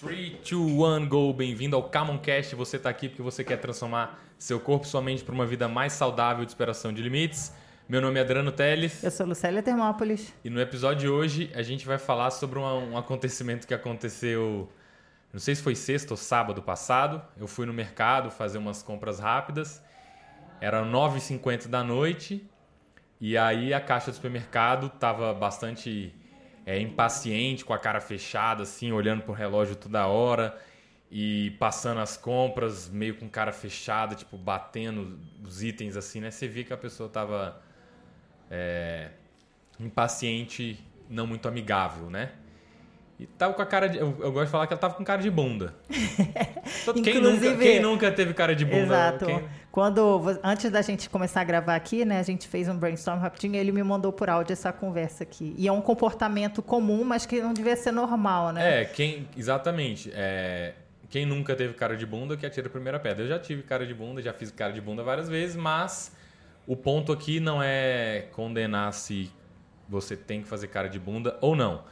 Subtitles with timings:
[0.00, 1.30] 3, 2, 1, go!
[1.34, 2.54] Bem-vindo ao Camoncast.
[2.54, 5.68] Você está aqui porque você quer transformar seu corpo e sua mente para uma vida
[5.68, 7.52] mais saudável de superação de limites.
[7.86, 9.04] Meu nome é Adriano Teles.
[9.04, 10.32] Eu sou Lucélia Termópolis.
[10.42, 14.72] E no episódio de hoje a gente vai falar sobre um, um acontecimento que aconteceu,
[15.34, 17.20] não sei se foi sexta ou sábado passado.
[17.38, 19.82] Eu fui no mercado fazer umas compras rápidas.
[20.62, 22.48] Era 9h50 da noite
[23.20, 26.14] e aí a caixa do supermercado estava bastante
[26.66, 30.58] é, impaciente, com a cara fechada, assim, olhando pro relógio toda hora
[31.10, 36.30] e passando as compras meio com cara fechada, tipo, batendo os itens assim, né?
[36.30, 37.60] Você via que a pessoa tava
[38.50, 39.10] é,
[39.78, 40.78] impaciente,
[41.08, 42.32] não muito amigável, né?
[43.20, 43.98] E tava com a cara de.
[43.98, 45.74] Eu, eu, gosto de falar que ela tava com cara de bunda.
[47.04, 48.80] quem, nunca, quem nunca teve cara de bunda?
[48.80, 49.26] Exato.
[49.26, 49.44] Quem...
[49.70, 53.56] Quando, antes da gente começar a gravar aqui, né, a gente fez um brainstorm rapidinho
[53.56, 55.54] e ele me mandou por áudio essa conversa aqui.
[55.58, 58.80] E é um comportamento comum, mas que não devia ser normal, né?
[58.80, 59.28] É, quem.
[59.36, 60.10] Exatamente.
[60.14, 60.72] É,
[61.10, 63.22] quem nunca teve cara de bunda que atira a primeira pedra.
[63.24, 66.16] Eu já tive cara de bunda, já fiz cara de bunda várias vezes, mas
[66.66, 69.30] o ponto aqui não é condenar se
[69.86, 71.84] você tem que fazer cara de bunda ou não.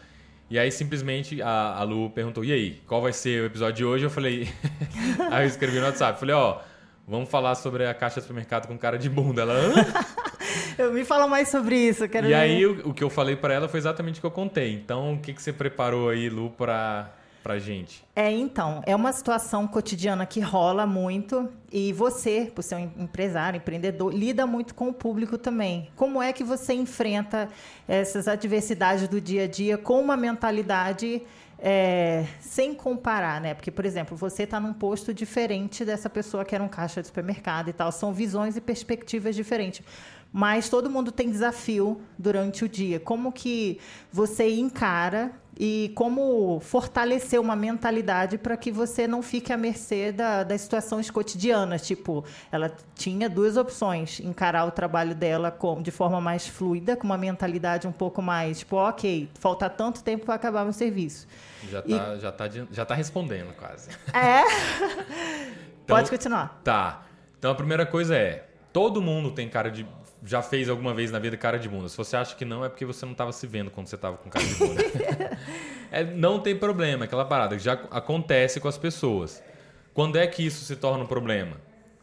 [0.51, 3.85] E aí simplesmente a, a Lu perguntou: e aí, qual vai ser o episódio de
[3.85, 4.05] hoje?
[4.05, 4.49] Eu falei.
[5.31, 6.59] aí eu escrevi no WhatsApp, falei, ó.
[7.07, 9.41] Vamos falar sobre a caixa do supermercado com cara de bunda.
[9.41, 9.55] Ela.
[10.77, 12.35] eu me fala mais sobre isso, quero E ver.
[12.35, 14.75] aí o, o, que eu falei para ela foi exatamente o que eu contei.
[14.75, 17.11] Então, o que, que você preparou aí, Lu, para
[17.49, 18.05] pra gente?
[18.15, 23.57] É, então, é uma situação cotidiana que rola muito e você, por ser um empresário,
[23.57, 25.89] empreendedor, lida muito com o público também.
[25.97, 27.49] Como é que você enfrenta
[27.89, 31.23] essas adversidades do dia a dia com uma mentalidade
[31.59, 33.55] é, sem comparar, né?
[33.55, 37.07] Porque, por exemplo, você está num posto diferente dessa pessoa que era um caixa de
[37.09, 37.91] supermercado e tal.
[37.91, 39.83] São visões e perspectivas diferentes.
[40.33, 43.01] Mas todo mundo tem desafio durante o dia.
[43.01, 43.79] Como que
[44.13, 50.45] você encara e como fortalecer uma mentalidade para que você não fique à mercê da,
[50.45, 51.85] das situações cotidianas.
[51.85, 57.05] Tipo, ela tinha duas opções: encarar o trabalho dela com, de forma mais fluida, com
[57.05, 61.27] uma mentalidade um pouco mais, tipo, ok, falta tanto tempo para acabar meu serviço.
[61.69, 63.91] Já está já tá, já tá respondendo quase.
[64.15, 64.43] É?
[65.83, 66.61] então, Pode continuar.
[66.63, 67.03] Tá.
[67.37, 69.85] Então a primeira coisa é: todo mundo tem cara de
[70.23, 71.89] já fez alguma vez na vida cara de bunda.
[71.89, 74.17] Se você acha que não, é porque você não estava se vendo quando você estava
[74.17, 74.83] com cara de bunda.
[75.91, 79.43] é, não tem problema, aquela parada que já acontece com as pessoas.
[79.95, 81.57] Quando é que isso se torna um problema?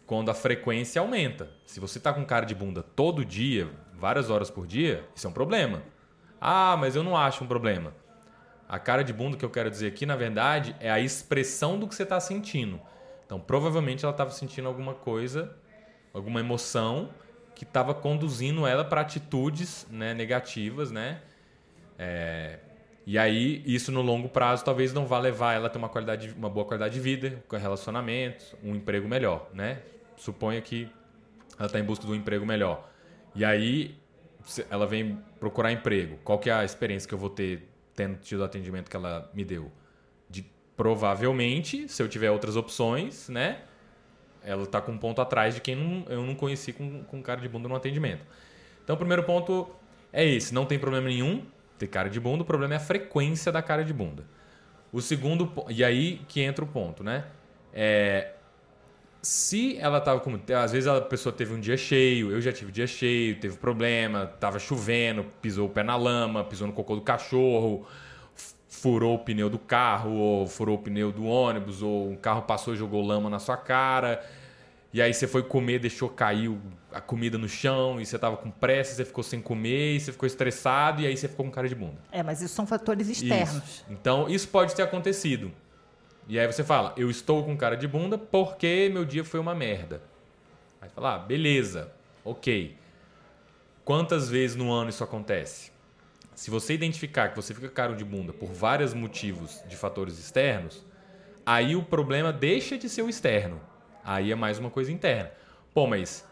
[0.05, 1.49] Quando a frequência aumenta.
[1.65, 5.29] Se você está com cara de bunda todo dia, várias horas por dia, isso é
[5.29, 5.81] um problema.
[6.39, 7.93] Ah, mas eu não acho um problema.
[8.67, 11.87] A cara de bunda que eu quero dizer aqui, na verdade, é a expressão do
[11.87, 12.79] que você está sentindo.
[13.25, 15.55] Então, provavelmente ela estava sentindo alguma coisa,
[16.13, 17.09] alguma emoção
[17.55, 21.21] que estava conduzindo ela para atitudes né, negativas, né?
[21.97, 22.59] É,
[23.07, 26.33] e aí, isso no longo prazo talvez não vá levar ela a ter uma, qualidade,
[26.37, 29.79] uma boa qualidade de vida, relacionamentos, um emprego melhor, né?
[30.17, 30.89] Suponha que
[31.57, 32.89] ela está em busca de um emprego melhor.
[33.35, 33.95] E aí,
[34.69, 36.17] ela vem procurar emprego.
[36.23, 39.29] Qual que é a experiência que eu vou ter tendo tido o atendimento que ela
[39.33, 39.71] me deu?
[40.29, 40.43] De,
[40.75, 43.61] provavelmente, se eu tiver outras opções, né?
[44.45, 47.41] Ela está com um ponto atrás de quem não, eu não conheci com, com cara
[47.41, 48.25] de bunda no atendimento.
[48.83, 49.67] Então, o primeiro ponto
[50.13, 51.43] é esse: não tem problema nenhum
[51.77, 54.23] ter cara de bunda, o problema é a frequência da cara de bunda.
[54.91, 57.25] O segundo, e aí que entra o ponto, né?
[57.73, 58.31] É,
[59.21, 60.39] se ela tava com.
[60.55, 64.27] Às vezes a pessoa teve um dia cheio, eu já tive dia cheio, teve problema,
[64.39, 67.87] tava chovendo, pisou o pé na lama, pisou no cocô do cachorro,
[68.85, 72.75] furou o pneu do carro, ou furou o pneu do ônibus, ou um carro passou
[72.75, 74.23] e jogou lama na sua cara.
[74.93, 76.55] E aí você foi comer, deixou cair
[76.93, 80.11] a comida no chão, e você tava com pressa, você ficou sem comer, e você
[80.11, 81.97] ficou estressado, e aí você ficou com cara de bunda.
[82.11, 83.55] É, mas isso são fatores externos.
[83.55, 83.85] Isso.
[83.89, 85.51] Então, isso pode ter acontecido.
[86.27, 89.55] E aí você fala, eu estou com cara de bunda porque meu dia foi uma
[89.55, 89.99] merda.
[90.79, 91.91] Aí você fala, ah, beleza,
[92.23, 92.77] ok.
[93.83, 95.73] Quantas vezes no ano isso acontece?
[96.35, 100.85] Se você identificar que você fica caro de bunda por vários motivos de fatores externos,
[101.45, 103.61] aí o problema deixa de ser o externo.
[104.03, 105.31] Aí é mais uma coisa interna.
[105.73, 106.27] Pô, mas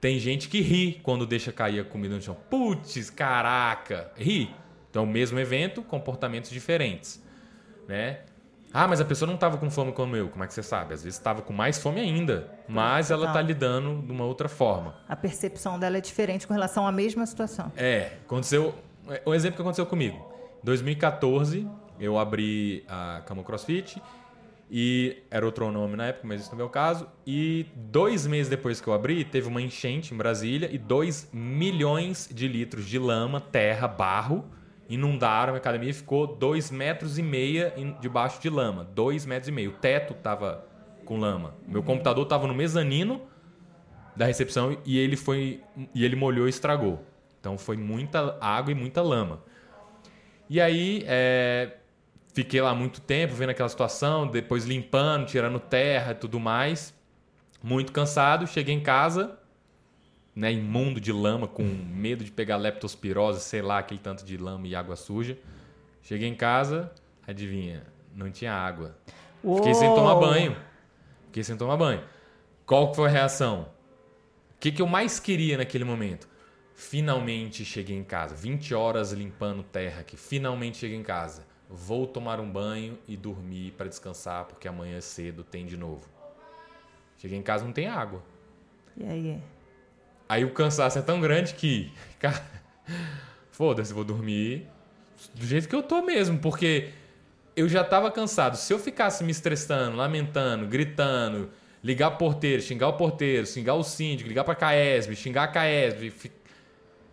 [0.00, 2.36] tem gente que ri quando deixa cair a comida no chão.
[2.48, 4.50] Putz, caraca, ri.
[4.90, 7.22] Então, mesmo evento, comportamentos diferentes,
[7.86, 8.20] né?
[8.72, 10.28] Ah, mas a pessoa não estava com fome como eu.
[10.28, 10.94] Como é que você sabe?
[10.94, 14.96] Às vezes estava com mais fome ainda, mas ela está lidando de uma outra forma.
[15.08, 17.70] A percepção dela é diferente com relação à mesma situação.
[17.76, 18.74] É, aconteceu
[19.26, 20.16] um exemplo que aconteceu comigo.
[20.62, 21.68] Em 2014,
[22.00, 24.00] eu abri a Camo CrossFit
[24.70, 27.06] e era outro nome na época, mas isso não é o caso.
[27.26, 32.28] E dois meses depois que eu abri, teve uma enchente em Brasília e 2 milhões
[32.32, 34.44] de litros de lama, terra, barro
[34.88, 38.84] inundaram a academia e ficou dois metros e meia debaixo de lama.
[38.94, 39.70] Dois metros e meio.
[39.70, 40.66] O teto tava
[41.04, 41.54] com lama.
[41.66, 43.22] Meu computador tava no mezanino
[44.16, 45.62] da recepção e ele foi
[45.94, 47.04] e ele molhou e estragou.
[47.44, 49.42] Então foi muita água e muita lama.
[50.48, 51.76] E aí é,
[52.32, 56.94] fiquei lá muito tempo vendo aquela situação, depois limpando, tirando terra e tudo mais.
[57.62, 59.38] Muito cansado, cheguei em casa,
[60.34, 64.66] né, imundo de lama, com medo de pegar leptospirose, sei lá, aquele tanto de lama
[64.66, 65.36] e água suja.
[66.00, 66.90] Cheguei em casa,
[67.26, 67.82] adivinha,
[68.14, 68.96] não tinha água.
[69.56, 69.96] Fiquei sem Uou!
[69.96, 70.56] tomar banho.
[71.26, 72.02] Fiquei sem tomar banho.
[72.64, 73.68] Qual que foi a reação?
[74.56, 76.32] O que, que eu mais queria naquele momento?
[76.74, 78.34] Finalmente cheguei em casa.
[78.34, 80.16] 20 horas limpando terra aqui.
[80.16, 81.46] Finalmente cheguei em casa.
[81.70, 86.08] Vou tomar um banho e dormir para descansar, porque amanhã cedo tem de novo.
[87.16, 88.22] Cheguei em casa não tem água.
[88.96, 89.42] E aí?
[90.28, 92.44] Aí o cansaço é tão grande que, cara,
[93.50, 94.66] foda-se, vou dormir
[95.32, 96.90] do jeito que eu tô mesmo, porque
[97.56, 98.56] eu já tava cansado.
[98.56, 101.50] Se eu ficasse me estressando, lamentando, gritando,
[101.82, 106.12] ligar o porteiro, xingar o porteiro, xingar o síndico, ligar pra Caesb, xingar a Caesb,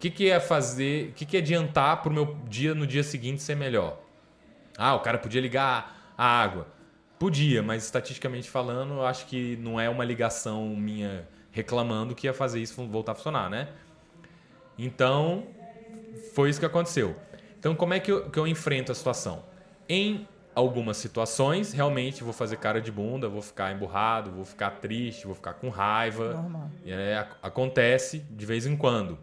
[0.02, 3.42] que que ia fazer, o que que ia adiantar pro meu dia no dia seguinte
[3.42, 4.04] ser melhor?
[4.78, 6.68] Ah, o cara podia ligar a água.
[7.20, 12.34] Podia, mas estatisticamente falando, eu acho que não é uma ligação minha reclamando que ia
[12.34, 13.70] fazer isso voltar a funcionar, né?
[14.78, 15.50] Então,
[16.34, 17.16] foi isso que aconteceu.
[17.60, 19.46] Então, como é que eu, que eu enfrento a situação?
[19.88, 25.26] Em algumas situações, realmente vou fazer cara de bunda, vou ficar emburrado, vou ficar triste,
[25.26, 26.34] vou ficar com raiva.
[26.34, 26.72] Normal.
[26.86, 29.20] É, ac- acontece de vez em quando.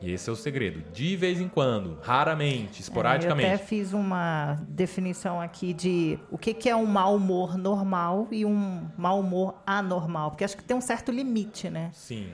[0.00, 0.82] E esse é o segredo.
[0.92, 3.46] De vez em quando, raramente, esporadicamente.
[3.46, 7.56] É, Eu até fiz uma definição aqui de o que, que é um mau humor
[7.56, 10.30] normal e um mau humor anormal.
[10.32, 11.90] Porque acho que tem um certo limite, né?
[11.94, 12.28] Sim.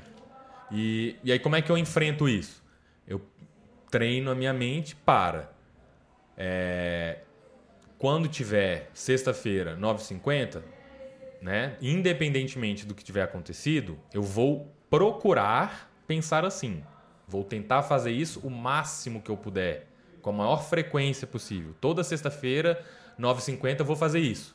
[0.72, 2.62] E, e aí, como é que eu enfrento isso?
[3.06, 3.20] Eu
[3.90, 5.50] treino a minha mente para.
[6.36, 7.18] é,
[7.98, 10.60] quando tiver sexta-feira, 9h50,
[11.40, 11.76] né?
[11.80, 16.82] Independentemente do que tiver acontecido, eu vou procurar pensar assim.
[17.32, 19.86] Vou tentar fazer isso o máximo que eu puder,
[20.20, 21.74] com a maior frequência possível.
[21.80, 22.84] Toda sexta-feira,
[23.18, 24.54] 9h50, eu vou fazer isso.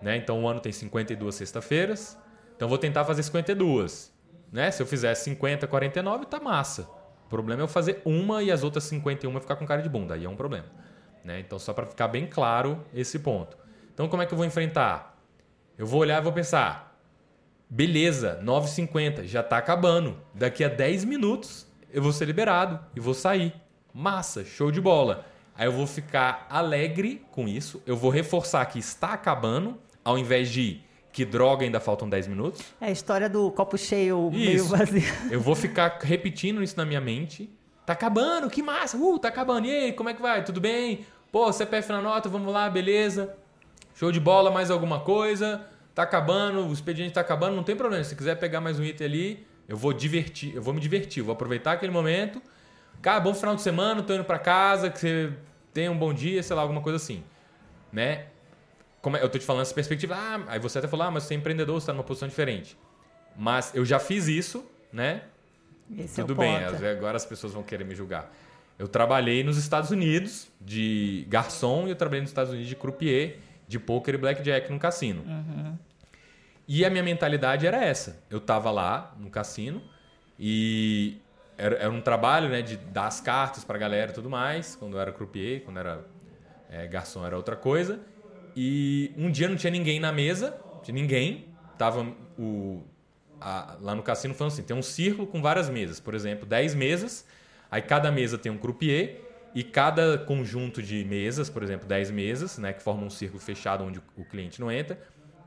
[0.00, 0.16] Né?
[0.16, 2.16] Então o ano tem 52 sexta-feiras.
[2.54, 4.14] Então vou tentar fazer 52.
[4.52, 4.70] Né?
[4.70, 6.88] Se eu fizer 50, 49, tá massa.
[7.26, 10.14] O problema é eu fazer uma e as outras 51 ficar com cara de bunda.
[10.14, 10.66] Aí é um problema.
[11.24, 11.40] Né?
[11.40, 13.58] Então só para ficar bem claro esse ponto.
[13.92, 15.20] Então como é que eu vou enfrentar?
[15.76, 16.96] Eu vou olhar e vou pensar.
[17.68, 20.16] Beleza, 9h50, já tá acabando.
[20.32, 23.52] Daqui a 10 minutos eu vou ser liberado e vou sair.
[23.92, 25.26] Massa, show de bola.
[25.56, 27.82] Aí eu vou ficar alegre com isso.
[27.86, 30.80] Eu vou reforçar que está acabando, ao invés de
[31.12, 32.62] que droga, ainda faltam 10 minutos.
[32.80, 34.68] É a história do copo cheio, meio Isso.
[34.68, 35.02] vazio.
[35.30, 37.50] Eu vou ficar repetindo isso na minha mente.
[37.84, 38.96] Tá acabando, que massa!
[38.96, 39.66] Uh, tá acabando.
[39.66, 40.44] E aí, como é que vai?
[40.44, 41.04] Tudo bem?
[41.32, 43.34] Pô, CPF na nota, vamos lá, beleza.
[43.94, 45.66] Show de bola, mais alguma coisa.
[45.94, 48.04] Tá acabando, o expediente tá acabando, não tem problema.
[48.04, 51.32] Se quiser pegar mais um item ali, eu vou divertir, eu vou me divertir, vou
[51.32, 52.42] aproveitar aquele momento.
[53.00, 55.32] Cara, bom final de semana, tô indo pra casa, que você
[55.72, 57.22] tenha um bom dia, sei lá, alguma coisa assim.
[57.92, 58.26] Né?
[59.00, 61.22] Como é- eu tô te falando essa perspectiva, ah, aí você até falou, ah, mas
[61.22, 62.76] você é empreendedor, você tá numa posição diferente.
[63.36, 65.22] Mas eu já fiz isso, né?
[65.96, 66.84] Esse é Tudo o bem, ponto.
[66.84, 68.30] agora as pessoas vão querer me julgar.
[68.76, 73.38] Eu trabalhei nos Estados Unidos de garçom e eu trabalhei nos Estados Unidos de croupier,
[73.68, 75.22] de poker e blackjack no cassino.
[76.70, 78.24] E a minha mentalidade era essa.
[78.30, 79.82] Eu tava lá no cassino
[80.38, 81.20] e
[81.58, 84.96] era, era um trabalho né, de dar as cartas pra galera e tudo mais, quando
[84.96, 86.08] eu era croupier, quando era
[86.68, 88.00] é, garçom era outra coisa.
[88.54, 91.48] E um dia não tinha ninguém na mesa, tinha ninguém.
[91.78, 92.84] Tava o,
[93.40, 96.74] a- lá no cassino falando assim: tem um círculo com várias mesas, por exemplo, 10
[96.74, 97.26] mesas,
[97.70, 99.22] aí cada mesa tem um croupier
[99.54, 103.84] e cada conjunto de mesas, por exemplo, 10 mesas, né, que formam um círculo fechado
[103.84, 105.00] onde o cliente não entra,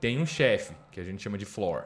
[0.04, 1.84] tem um chefe, que a gente chama de floor.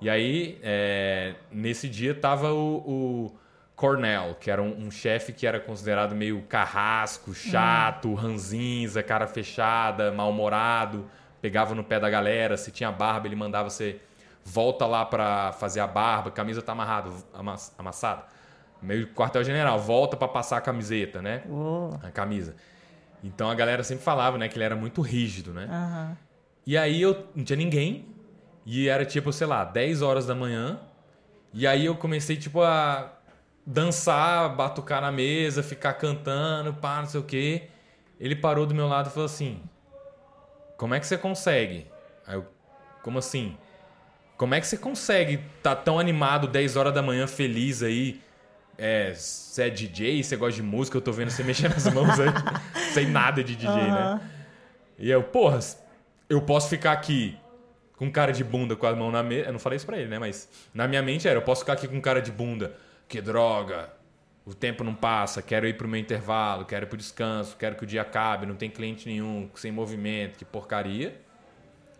[0.00, 3.38] E aí, é, nesse dia, tava o, o
[3.76, 10.10] Cornell, que era um, um chefe que era considerado meio carrasco, chato, ranzinza, cara fechada,
[10.10, 11.08] mal-humorado,
[11.40, 14.00] pegava no pé da galera, se tinha barba, ele mandava você
[14.44, 18.24] volta lá pra fazer a barba, camisa tá amarrada, amass- amassada.
[18.82, 21.44] Meio quartel-general, volta pra passar a camiseta, né?
[21.48, 22.00] Uou.
[22.02, 22.56] A camisa.
[23.22, 25.68] Então a galera sempre falava, né, que ele era muito rígido, né?
[25.70, 26.16] Aham.
[26.66, 28.06] E aí eu não tinha ninguém.
[28.64, 30.80] E era tipo, sei lá, 10 horas da manhã.
[31.52, 33.12] E aí eu comecei, tipo, a
[33.66, 37.68] dançar, batucar na mesa, ficar cantando, pá, não sei o quê.
[38.18, 39.60] Ele parou do meu lado e falou assim:
[40.76, 41.86] Como é que você consegue?
[42.26, 42.46] Aí eu,
[43.02, 43.56] como assim?
[44.36, 48.20] Como é que você consegue estar tão animado 10 horas da manhã, feliz aí?
[48.78, 52.18] é, você é DJ, você gosta de música, eu tô vendo você mexer nas mãos
[52.18, 52.28] aí.
[52.92, 53.76] Sem nada de DJ, uhum.
[53.76, 54.20] né?
[54.98, 55.58] E eu, porra,
[56.34, 57.36] eu posso ficar aqui
[57.96, 59.48] com cara de bunda com a mão na mesa.
[59.48, 60.18] Eu não falei isso pra ele, né?
[60.18, 62.76] Mas na minha mente era, eu posso ficar aqui com cara de bunda.
[63.08, 63.90] Que droga,
[64.44, 67.84] o tempo não passa, quero ir pro meu intervalo, quero ir pro descanso, quero que
[67.84, 71.20] o dia acabe, não tem cliente nenhum, sem movimento, que porcaria.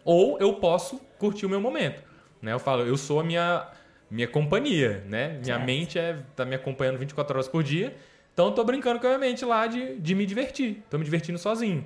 [0.04, 2.02] Ou eu posso curtir o meu momento.
[2.42, 2.52] Né?
[2.52, 3.66] Eu falo, eu sou a minha,
[4.10, 5.28] minha companhia, né?
[5.28, 5.64] Minha certo.
[5.64, 7.96] mente é, tá me acompanhando 24 horas por dia.
[8.32, 10.82] Então eu tô brincando com a minha mente lá de, de me divertir.
[10.90, 11.84] Tô me divertindo sozinho.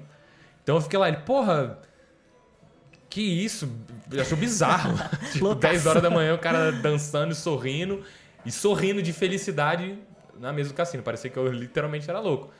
[0.62, 1.78] Então eu fiquei lá, ele, porra,
[3.08, 3.70] que isso?
[4.20, 4.94] Achou bizarro.
[5.32, 8.02] tipo, 10 horas da manhã, o cara dançando e sorrindo.
[8.44, 9.98] E sorrindo de felicidade
[10.38, 11.02] na mesa do cassino.
[11.02, 12.50] Parecia que eu literalmente era louco.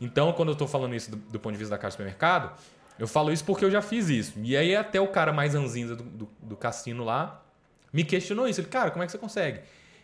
[0.00, 2.56] Então, quando eu estou falando isso do, do, ponto de vista da caixa do supermercado,
[2.98, 4.32] eu falo isso porque eu já fiz isso.
[4.42, 7.42] E aí até o cara mais anzinza do, do, do cassino lá
[7.92, 8.60] me questionou isso.
[8.60, 9.60] Ele, cara, como é que você consegue?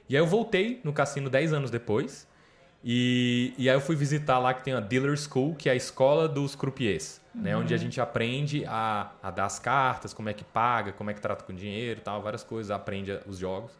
[0.09, 2.29] E aí eu voltei no cassino 10 anos depois.
[2.89, 5.75] E, e aí eu fui visitar lá que tem a Dealer School, que é a
[5.75, 7.55] escola dos croupiers né?
[7.55, 7.83] Onde a uhum.
[7.83, 11.45] gente aprende a, a dar as cartas, como é que paga, como é que trata
[11.45, 13.73] com dinheiro tal, várias coisas, aprende os jogos.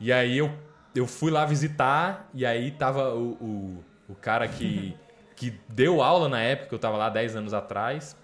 [0.00, 0.52] E aí eu,
[0.94, 4.96] eu fui lá visitar e aí tava o, o, o cara que,
[5.36, 8.16] que deu aula na época, eu tava lá 10 anos atrás.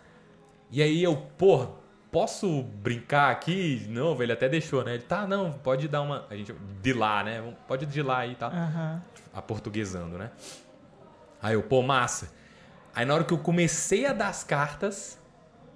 [0.71, 1.71] E aí eu, porra,
[2.15, 3.85] posso brincar aqui?
[3.89, 4.95] Não, ele até deixou, né?
[4.95, 6.25] Ele, tá, não, pode dar uma.
[6.31, 7.43] A gente, de lá, né?
[7.67, 8.53] Pode de lá aí tal.
[8.53, 9.01] Uhum.
[9.35, 10.31] Aportuguesando, né?
[11.43, 12.33] Aí eu, pô, massa.
[12.95, 15.19] Aí na hora que eu comecei a dar as cartas,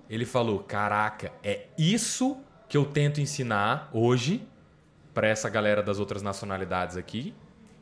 [0.09, 4.47] ele falou: Caraca, é isso que eu tento ensinar hoje
[5.13, 7.35] para essa galera das outras nacionalidades aqui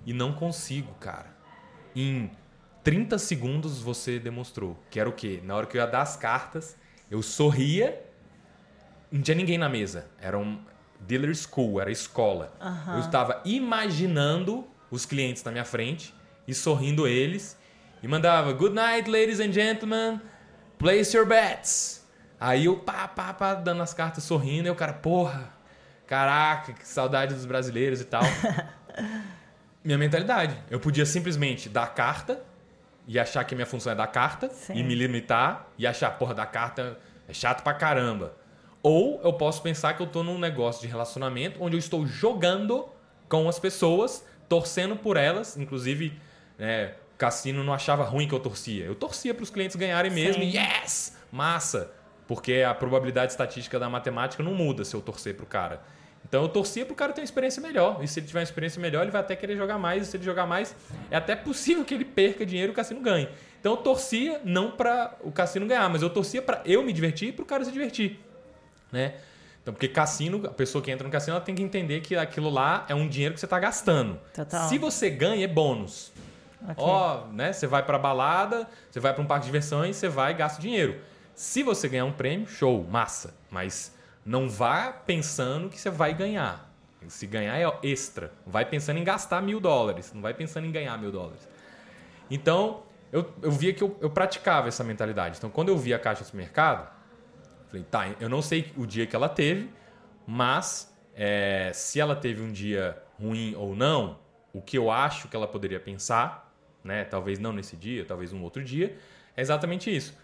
[0.07, 1.27] e não consigo, cara.
[1.95, 2.31] Em
[2.83, 4.83] 30 segundos você demonstrou.
[4.89, 5.43] Que era o quê?
[5.45, 6.75] Na hora que eu ia dar as cartas,
[7.11, 8.06] eu sorria,
[9.17, 10.07] não tinha ninguém na mesa.
[10.21, 10.61] Era um
[11.01, 12.53] dealer school, era escola.
[12.61, 12.95] Uhum.
[12.95, 16.15] Eu estava imaginando os clientes na minha frente
[16.47, 17.59] e sorrindo eles
[18.03, 20.21] e mandava Good night, ladies and gentlemen,
[20.79, 22.07] place your bets.
[22.39, 25.51] Aí eu pá, pá, pá, dando as cartas sorrindo, e o cara, porra,
[26.07, 28.23] caraca, que saudade dos brasileiros e tal.
[29.83, 30.57] minha mentalidade.
[30.71, 32.43] Eu podia simplesmente dar carta
[33.07, 34.75] e achar que minha função é dar carta Sim.
[34.75, 38.35] e me limitar e achar, porra, dar carta é chato pra caramba.
[38.89, 42.89] Ou eu posso pensar que eu tô num negócio de relacionamento onde eu estou jogando
[43.29, 46.17] com as pessoas, torcendo por elas, inclusive,
[46.57, 48.85] né, cassino não achava ruim que eu torcia.
[48.85, 50.57] Eu torcia para os clientes ganharem mesmo Sim.
[50.57, 51.17] yes!
[51.33, 51.91] Massa!
[52.29, 55.83] Porque a probabilidade estatística da matemática não muda se eu torcer para o cara.
[56.25, 57.99] Então eu torcia para o cara ter uma experiência melhor.
[58.05, 60.07] E se ele tiver uma experiência melhor, ele vai até querer jogar mais.
[60.07, 60.77] E se ele jogar mais,
[61.11, 63.29] é até possível que ele perca dinheiro e o cassino ganhe.
[63.59, 67.31] Então eu torcia não para o cassino ganhar, mas eu torcia para eu me divertir
[67.31, 68.21] e para o cara se divertir.
[68.97, 69.15] Né?
[69.61, 72.49] Então, porque cassino, a pessoa que entra no cassino, ela tem que entender que aquilo
[72.49, 74.19] lá é um dinheiro que você está gastando.
[74.33, 74.69] Total.
[74.69, 76.13] Se você ganha, é bônus.
[76.79, 77.27] Ó, okay.
[77.29, 77.53] oh, né?
[77.53, 80.63] Você vai para balada, você vai para um parque de diversões, você vai e gasta
[80.63, 80.99] dinheiro.
[81.35, 83.35] Se você ganhar um prêmio, show, massa.
[83.51, 86.73] Mas não vá pensando que você vai ganhar.
[87.09, 88.33] Se ganhar é extra.
[88.47, 90.13] Vai pensando em gastar mil dólares.
[90.15, 91.47] Não vai pensando em ganhar mil dólares.
[92.31, 95.39] Então, eu, eu via que eu, eu praticava essa mentalidade.
[95.39, 96.89] Então, quando eu vi a caixa do mercado,
[97.77, 99.71] falei, tá, eu não sei o dia que ela teve,
[100.27, 104.19] mas é, se ela teve um dia ruim ou não,
[104.53, 106.47] o que eu acho que ela poderia pensar
[106.87, 107.05] né?
[107.05, 108.97] Talvez não nesse dia, talvez um outro dia.
[109.37, 110.17] É exatamente isso.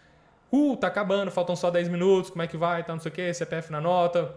[0.51, 3.15] Uh, tá acabando, faltam só 10 minutos, como é que vai, tá, não sei o
[3.15, 4.35] quê, CPF na nota.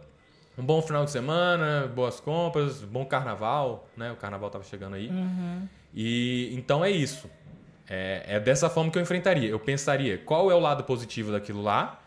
[0.57, 4.11] Um bom final de semana, boas compras, bom carnaval, né?
[4.11, 5.09] O carnaval tava chegando aí.
[5.09, 5.67] Uhum.
[5.93, 7.29] E então é isso.
[7.87, 9.49] É, é dessa forma que eu enfrentaria.
[9.49, 12.01] Eu pensaria qual é o lado positivo daquilo lá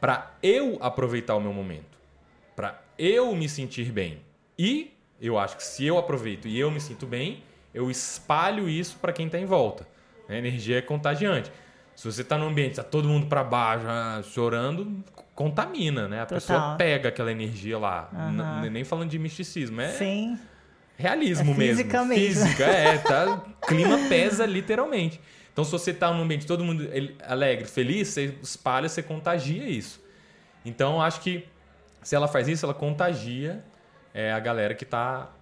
[0.00, 1.98] para eu aproveitar o meu momento,
[2.54, 4.20] para eu me sentir bem.
[4.58, 8.96] E eu acho que se eu aproveito e eu me sinto bem, eu espalho isso
[8.98, 9.86] para quem está em volta.
[10.28, 11.50] A energia é contagiante.
[11.94, 15.02] Se você está num ambiente, está todo mundo para baixo, ah, chorando,
[15.34, 16.20] contamina, né?
[16.20, 16.36] A Total.
[16.36, 18.08] pessoa pega aquela energia lá.
[18.12, 18.70] Uhum.
[18.70, 20.38] Nem falando de misticismo, é Sim.
[20.96, 22.08] realismo é física mesmo.
[22.08, 22.46] mesmo.
[22.46, 22.98] Física, é.
[22.98, 25.20] Tá, clima pesa literalmente.
[25.58, 26.88] Então, se você está num ambiente todo mundo
[27.26, 30.00] alegre, feliz, você espalha, você contagia isso.
[30.64, 31.48] Então, acho que
[32.00, 33.64] se ela faz isso, ela contagia
[34.14, 35.32] é, a galera que está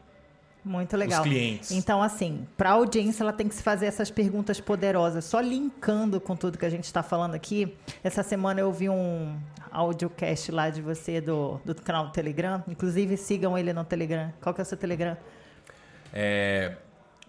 [0.64, 1.20] muito legal.
[1.20, 1.70] Os clientes.
[1.70, 5.22] Então, assim, para a audiência, ela tem que se fazer essas perguntas poderosas.
[5.22, 9.38] Só linkando com tudo que a gente está falando aqui, essa semana eu vi um
[9.70, 12.64] audiocast lá de você do, do canal do Telegram.
[12.66, 14.32] Inclusive, sigam ele no Telegram.
[14.40, 15.14] Qual que é o seu Telegram?
[16.10, 16.74] É,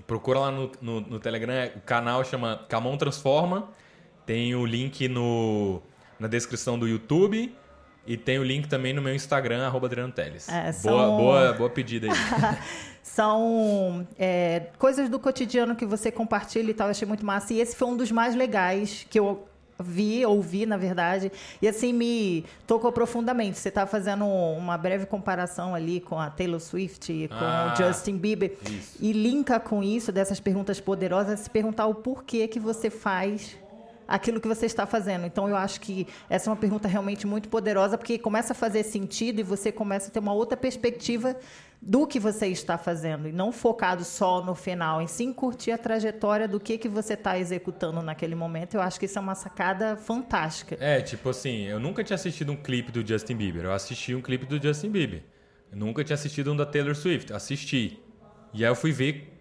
[0.05, 1.71] procura lá no, no, no Telegram.
[1.75, 3.69] O canal chama Camon Transforma.
[4.25, 5.81] Tem o link no,
[6.19, 7.55] na descrição do YouTube.
[8.05, 10.47] E tem o link também no meu Instagram, arroba Adriano Teles.
[10.47, 12.13] É, são- boa, boa, boa pedida aí.
[13.03, 17.53] São é, coisas do cotidiano que você compartilha e tal, eu achei muito massa.
[17.53, 19.46] E esse foi um dos mais legais que eu
[19.79, 21.31] vi, ouvi, na verdade,
[21.61, 23.57] e assim me tocou profundamente.
[23.59, 27.77] Você estava fazendo uma breve comparação ali com a Taylor Swift e com Ah, o
[27.77, 28.53] Justin Bieber.
[28.69, 28.97] isso.
[28.99, 33.55] E linka com isso, dessas perguntas poderosas, se perguntar o porquê que você faz
[34.07, 35.25] aquilo que você está fazendo.
[35.25, 38.83] Então, eu acho que essa é uma pergunta realmente muito poderosa, porque começa a fazer
[38.83, 41.35] sentido e você começa a ter uma outra perspectiva
[41.81, 43.27] do que você está fazendo.
[43.27, 47.13] E não focado só no final, em sim curtir a trajetória do que, que você
[47.13, 48.73] está executando naquele momento.
[48.75, 50.77] Eu acho que isso é uma sacada fantástica.
[50.79, 53.65] É, tipo assim, eu nunca tinha assistido um clipe do Justin Bieber.
[53.65, 55.23] Eu assisti um clipe do Justin Bieber.
[55.71, 57.31] Eu nunca tinha assistido um da Taylor Swift.
[57.31, 57.99] Assisti.
[58.53, 59.33] E aí eu fui ver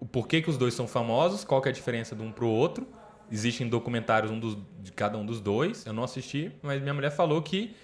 [0.00, 2.48] o porquê que os dois são famosos, qual que é a diferença de um pro
[2.48, 2.86] outro.
[3.30, 5.86] Existem documentários um dos- de cada um dos dois.
[5.86, 7.74] Eu não assisti, mas minha mulher falou que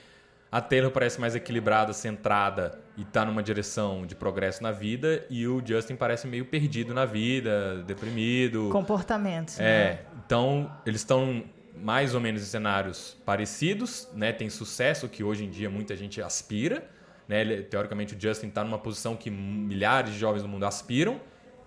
[0.50, 5.24] a Taylor parece mais equilibrada, centrada e tá numa direção de progresso na vida.
[5.30, 8.68] E o Justin parece meio perdido na vida, deprimido.
[8.70, 9.56] Comportamentos.
[9.56, 9.64] né?
[9.64, 11.44] É, então eles estão
[11.76, 14.32] mais ou menos em cenários parecidos, né?
[14.32, 16.84] Tem sucesso que hoje em dia muita gente aspira,
[17.28, 17.40] né?
[17.40, 21.20] Ele- teoricamente o Justin está numa posição que milhares de jovens do mundo aspiram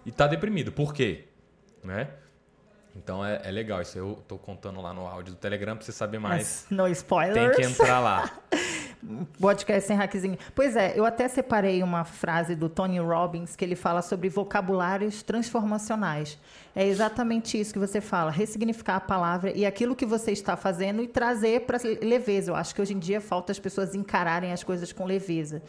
[0.05, 0.69] e está deprimido.
[0.71, 1.25] Por quê?
[1.81, 2.09] Né?
[2.93, 3.97] Então é, é legal isso.
[3.97, 6.65] Eu tô contando lá no áudio do Telegram para você saber mais.
[6.69, 7.55] Mas no spoilers.
[7.55, 8.29] Tem que entrar lá.
[9.39, 10.37] Podcast sem hackzinho.
[10.53, 15.23] Pois é, eu até separei uma frase do Tony Robbins que ele fala sobre vocabulários
[15.23, 16.37] transformacionais.
[16.75, 21.01] É exatamente isso que você fala, ressignificar a palavra e aquilo que você está fazendo
[21.01, 22.51] e trazer para leveza.
[22.51, 25.61] Eu acho que hoje em dia falta as pessoas encararem as coisas com leveza.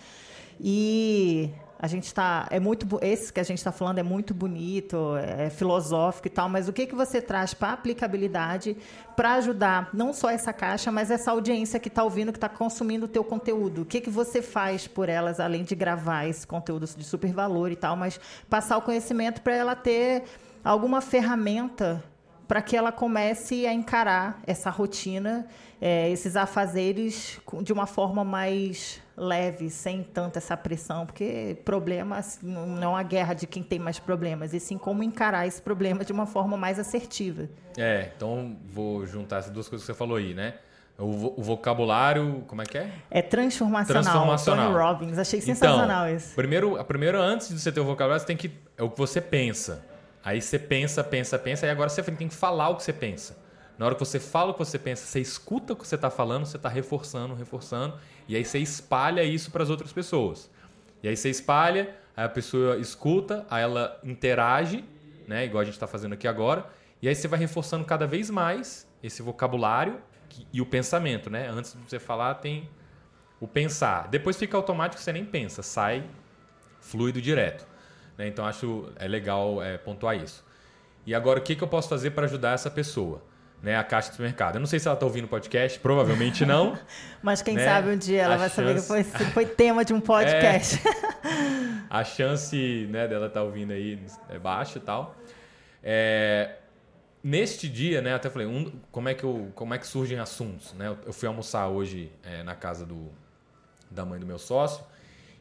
[0.61, 1.51] E
[1.83, 5.51] a gente está é muito esse que a gente está falando é muito bonito, é
[5.51, 8.77] filosófico e tal, mas o que que você traz para aplicabilidade
[9.17, 13.07] para ajudar não só essa caixa, mas essa audiência que está ouvindo, que está consumindo
[13.07, 13.83] o teu conteúdo?
[13.83, 17.73] O que que você faz por elas além de gravar esse conteúdo de super valor
[17.73, 20.23] e tal, mas passar o conhecimento para ela ter
[20.63, 22.03] alguma ferramenta
[22.53, 25.47] para que ela comece a encarar essa rotina,
[25.81, 32.83] eh, esses afazeres de uma forma mais leve, sem tanta essa pressão, porque problemas não
[32.83, 36.13] é uma guerra de quem tem mais problemas, e sim como encarar esse problema de
[36.13, 37.49] uma forma mais assertiva.
[37.79, 40.57] É, então vou juntar essas duas coisas que você falou aí, né?
[40.99, 42.91] O, o vocabulário, como é que é?
[43.11, 44.03] É transformacional.
[44.03, 44.73] Transformacional.
[44.73, 46.35] Tony Robbins, achei sensacional então, isso.
[46.35, 48.53] Primeiro, primeiro, antes de você ter o vocabulário, você tem que.
[48.77, 49.91] É o que você pensa.
[50.25, 53.37] Aí você pensa, pensa, pensa, e agora você tem que falar o que você pensa.
[53.79, 56.11] Na hora que você fala o que você pensa, você escuta o que você está
[56.11, 60.51] falando, você está reforçando, reforçando, e aí você espalha isso para as outras pessoas.
[61.03, 64.85] E aí você espalha, aí a pessoa escuta, aí ela interage,
[65.27, 66.67] né, igual a gente está fazendo aqui agora,
[67.01, 70.01] e aí você vai reforçando cada vez mais esse vocabulário
[70.53, 71.49] e o pensamento, né?
[71.49, 72.71] Antes de você falar, tem
[73.41, 74.07] o pensar.
[74.09, 76.09] Depois fica automático, você nem pensa, sai
[76.81, 77.67] fluido direto.
[78.19, 78.27] Né?
[78.29, 80.45] Então acho é legal é, pontuar isso.
[81.07, 83.23] E agora o que, que eu posso fazer para ajudar essa pessoa?
[83.63, 84.57] Né, a caixa do mercado.
[84.57, 86.77] Eu não sei se ela está ouvindo o podcast, provavelmente não.
[87.23, 87.65] Mas quem né?
[87.65, 90.81] sabe um dia ela A vai saber que chance- foi, foi tema de um podcast.
[91.89, 95.15] a chance né, dela estar ouvindo aí é baixa e tal.
[95.81, 96.57] É,
[97.23, 100.73] neste dia, né, até falei, um, como, é que eu, como é que surgem assuntos?
[100.75, 100.89] Né?
[100.89, 103.13] Eu- Eu fui almoçar hoje é, na casa do,
[103.89, 104.85] da mãe do meu sócio,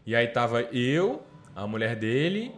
[0.05, 1.23] e aí tava eu,
[1.55, 2.53] a mulher dele,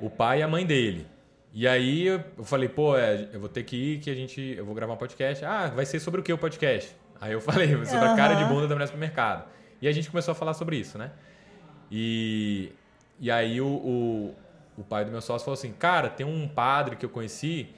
[0.00, 1.06] o pai e a mãe dele.
[1.52, 4.40] E aí eu falei, pô, é, eu vou ter que ir, que a gente.
[4.56, 5.44] Eu vou gravar um podcast.
[5.44, 6.94] Ah, vai ser sobre o que o podcast?
[7.20, 9.48] Aí eu falei, sobre a cara de bunda da mulher supermercado.
[9.80, 11.10] E a gente começou a falar sobre isso, né?
[11.90, 12.72] E,
[13.18, 14.34] e aí o, o,
[14.76, 17.68] o pai do meu sócio falou assim, cara, tem um padre que eu conheci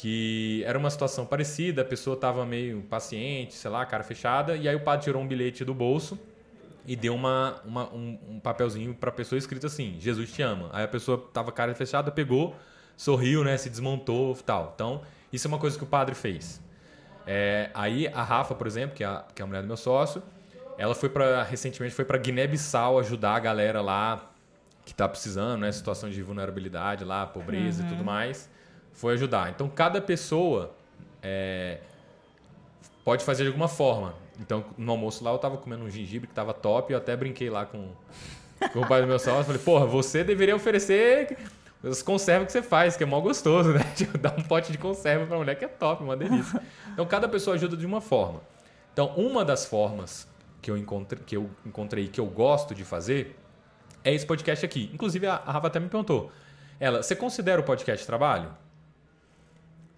[0.00, 4.66] que era uma situação parecida, a pessoa tava meio paciente, sei lá, cara fechada, e
[4.66, 6.18] aí o padre tirou um bilhete do bolso
[6.90, 10.68] e deu uma, uma- um, um papelzinho pra pessoa escrito assim, Jesus te ama.
[10.72, 12.56] Aí a pessoa tava cara fechada, pegou,
[12.96, 14.72] sorriu, né, se desmontou tal.
[14.74, 16.60] Então, isso é uma coisa que o padre fez.
[17.24, 19.76] É, aí a Rafa, por exemplo, que é a, que é a mulher do meu
[19.76, 20.20] sócio,
[20.76, 24.28] ela foi para recentemente foi para Guiné-Bissau ajudar a galera lá
[24.84, 28.50] que tá precisando, né, situação de vulnerabilidade lá, pobreza e tudo mais,
[28.92, 29.48] foi ajudar.
[29.50, 30.74] Então cada pessoa
[31.22, 31.78] é,
[33.04, 34.14] pode fazer de alguma forma.
[34.38, 37.50] Então no almoço lá eu tava comendo um gengibre que tava top, eu até brinquei
[37.50, 37.90] lá com,
[38.72, 41.36] com o pai do meu sócio, falei, porra, você deveria oferecer
[41.82, 43.80] as conservas que você faz, que é mó gostoso, né?
[43.96, 46.62] Tipo, dar um pote de conserva pra mulher que é top, uma delícia.
[46.92, 48.40] Então cada pessoa ajuda de uma forma.
[48.92, 50.28] Então uma das formas
[50.60, 53.36] que eu encontrei, que eu encontrei que eu gosto de fazer
[54.04, 54.90] é esse podcast aqui.
[54.92, 56.30] Inclusive a a Rafa até me perguntou,
[56.78, 58.50] ela, você considera o podcast trabalho?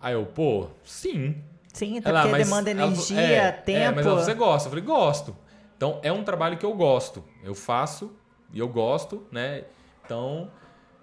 [0.01, 1.41] Aí eu, pô, sim.
[1.73, 3.79] Sim, até Ela, porque mas demanda ela energia, é, tempo.
[3.79, 4.69] É, mas ela, você gosta?
[4.69, 5.37] Eu falei, gosto.
[5.77, 7.25] Então é um trabalho que eu gosto.
[7.43, 8.13] Eu faço
[8.53, 9.65] e eu gosto, né?
[10.05, 10.51] Então,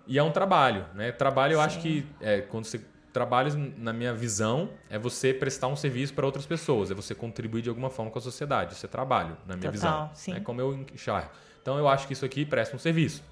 [0.05, 1.11] e é um trabalho, né?
[1.11, 1.65] Trabalho eu Sim.
[1.65, 2.79] acho que é, quando você
[3.11, 7.61] trabalha, na minha visão, é você prestar um serviço para outras pessoas, é você contribuir
[7.61, 8.73] de alguma forma com a sociedade.
[8.73, 10.11] Isso é trabalho, na minha Total, visão.
[10.13, 10.33] Sim.
[10.35, 11.29] É como eu enxergo.
[11.61, 13.23] Então eu acho que isso aqui presta um serviço.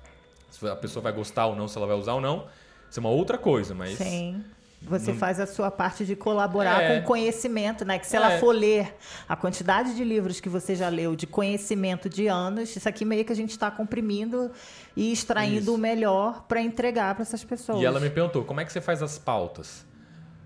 [0.50, 2.48] Se a pessoa vai gostar ou não, se ela vai usar ou não,
[2.90, 3.98] isso é uma outra coisa, mas.
[3.98, 4.44] Sim.
[4.82, 5.18] Você não...
[5.18, 6.88] faz a sua parte de colaborar é.
[6.88, 7.98] com o conhecimento, né?
[7.98, 8.20] Que se é.
[8.20, 8.96] ela for ler
[9.28, 13.26] a quantidade de livros que você já leu de conhecimento de anos, isso aqui meio
[13.26, 14.52] que a gente está comprimindo
[14.96, 15.76] e extraindo isso.
[15.76, 17.82] o melhor para entregar para essas pessoas.
[17.82, 19.86] E ela me perguntou, como é que você faz as pautas?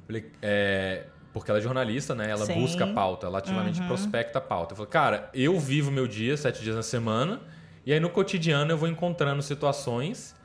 [0.08, 2.30] Falei, é, porque ela é jornalista, né?
[2.30, 2.54] Ela Sim.
[2.60, 3.88] busca pauta, ela ativamente uhum.
[3.88, 4.74] prospecta a pauta.
[4.74, 7.42] Eu falei, cara, eu vivo meu dia sete dias na semana
[7.86, 10.36] e aí no cotidiano eu vou encontrando situações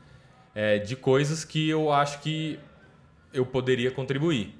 [0.54, 2.58] é, de coisas que eu acho que
[3.32, 4.54] eu poderia contribuir.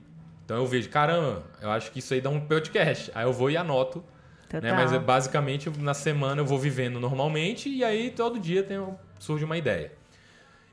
[0.44, 3.10] Então eu vejo, caramba, eu acho que isso aí dá um podcast.
[3.14, 4.04] Aí eu vou e anoto.
[4.52, 4.72] Né?
[4.72, 8.78] Mas basicamente na semana eu vou vivendo normalmente e aí todo dia tem,
[9.18, 9.92] surge uma ideia.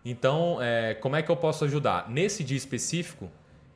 [0.06, 2.10] Então, é, como é que eu posso ajudar?
[2.10, 3.32] Nesse dia específico,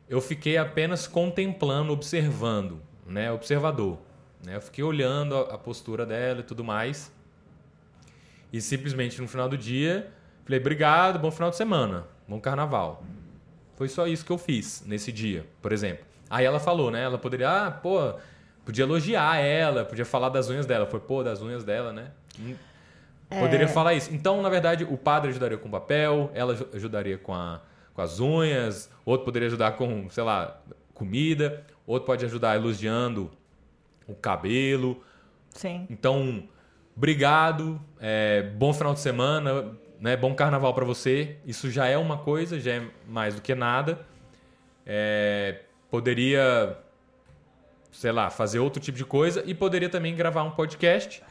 [0.10, 3.32] eu fiquei apenas contemplando, observando, né?
[3.32, 3.98] Observador.
[4.46, 4.56] Né?
[4.56, 7.12] Eu fiquei olhando a, a postura dela e tudo mais.
[8.52, 10.12] E simplesmente no final do dia,
[10.46, 13.04] falei, obrigado, bom final de semana, bom carnaval.
[13.78, 16.04] Foi só isso que eu fiz nesse dia, por exemplo.
[16.30, 17.04] Aí ela falou, né?
[17.04, 18.16] Ela poderia, ah, pô,
[18.66, 20.88] podia elogiar ela, podia falar das unhas dela.
[20.88, 22.12] Foi, pô, das unhas dela, né?
[22.40, 22.56] Hum,
[23.30, 23.40] é...
[23.40, 24.12] Poderia falar isso.
[24.12, 27.62] Então, na verdade, o padre ajudaria com papel, ela ajudaria com, a,
[27.94, 30.60] com as unhas, outro poderia ajudar com, sei lá,
[30.96, 33.30] comida, outro pode ajudar elogiando
[34.08, 35.04] o cabelo.
[35.52, 35.86] Sim.
[35.88, 36.50] Então,
[36.96, 40.16] obrigado, é, bom final de semana, né?
[40.16, 41.38] Bom carnaval para você.
[41.46, 44.06] Isso já é uma coisa, já é mais do que nada.
[44.86, 46.78] É, poderia,
[47.92, 51.22] sei lá, fazer outro tipo de coisa e poderia também gravar um podcast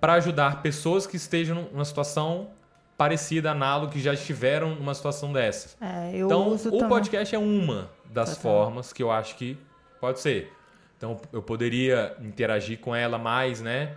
[0.00, 2.50] para ajudar pessoas que estejam numa situação
[2.96, 5.76] parecida, análoga, que já estiveram numa situação dessa.
[5.80, 6.88] É, então, o também.
[6.88, 9.58] podcast é uma das tá formas que eu acho que
[10.00, 10.52] pode ser.
[10.96, 13.96] Então, eu poderia interagir com ela mais, né?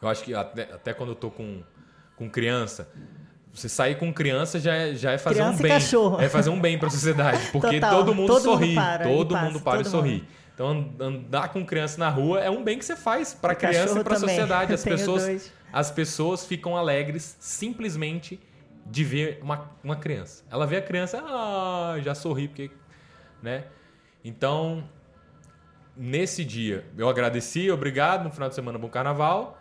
[0.00, 1.62] Eu acho que até, até quando eu tô com,
[2.14, 2.88] com criança,
[3.52, 5.72] você sair com criança já é, já é fazer criança um bem.
[5.72, 6.20] Cachorro.
[6.20, 7.50] É fazer um bem para a sociedade.
[7.50, 7.90] Porque Total.
[7.98, 8.66] todo mundo todo sorri.
[8.68, 10.12] Mundo para, todo mundo para e sorri.
[10.12, 10.26] Mundo.
[10.54, 14.00] Então, andar com criança na rua é um bem que você faz para a criança
[14.00, 14.74] e para a sociedade.
[14.74, 18.40] As pessoas, as pessoas ficam alegres simplesmente
[18.84, 20.42] de ver uma, uma criança.
[20.50, 22.70] Ela vê a criança, ah, já sorri, porque.
[23.40, 23.64] Né?
[24.24, 24.82] Então,
[25.96, 29.57] nesse dia, eu agradeci, obrigado, no final de semana, bom carnaval.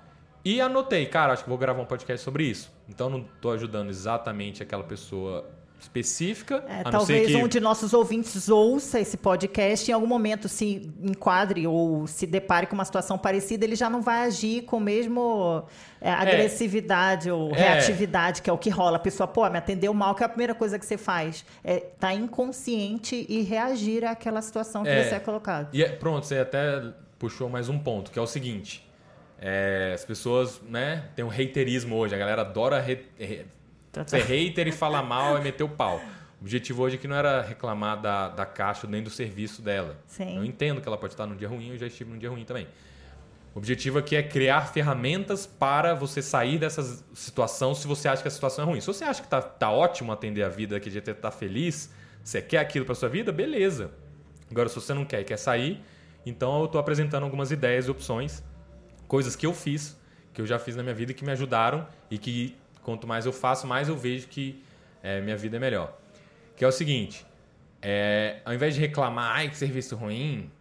[0.47, 2.71] E anotei, cara, acho que vou gravar um podcast sobre isso.
[2.87, 5.45] Então não estou ajudando exatamente aquela pessoa
[5.77, 6.63] específica.
[6.69, 7.35] É, talvez que...
[7.35, 12.25] um de nossos ouvintes ouça esse podcast e em algum momento se enquadre ou se
[12.25, 15.65] depare com uma situação parecida, ele já não vai agir com o mesmo
[15.99, 18.95] é, agressividade é, ou reatividade, que é o que rola.
[18.95, 21.43] A pessoa, pô, me atendeu mal, que é a primeira coisa que você faz.
[21.61, 25.75] É estar tá inconsciente e reagir àquela situação que é, você é colocado.
[25.75, 28.86] E é, pronto, você até puxou mais um ponto, que é o seguinte.
[29.39, 32.15] É, as pessoas, né, tem um haterismo hoje.
[32.15, 33.45] A galera adora re, re,
[34.05, 36.01] ser hater e falar mal e meter o pau.
[36.39, 39.97] O objetivo hoje aqui não era reclamar da, da caixa nem do serviço dela.
[40.05, 40.37] Sim.
[40.37, 42.45] Eu entendo que ela pode estar num dia ruim, eu já estive num dia ruim
[42.45, 42.67] também.
[43.55, 48.27] O objetivo aqui é criar ferramentas para você sair dessa situação se você acha que
[48.27, 48.79] a situação é ruim.
[48.79, 51.91] Se você acha que tá, tá ótimo atender a vida, que gente tá feliz,
[52.23, 53.89] você quer aquilo para sua vida, beleza.
[54.51, 55.81] Agora, se você não quer e quer sair,
[56.23, 58.43] então eu estou apresentando algumas ideias e opções
[59.07, 59.99] coisas que eu fiz,
[60.33, 63.33] que eu já fiz na minha vida que me ajudaram e que quanto mais eu
[63.33, 64.63] faço, mais eu vejo que
[65.01, 65.97] é, minha vida é melhor.
[66.55, 67.25] Que é o seguinte,
[67.81, 70.51] é, ao invés de reclamar, ai, que serviço ruim,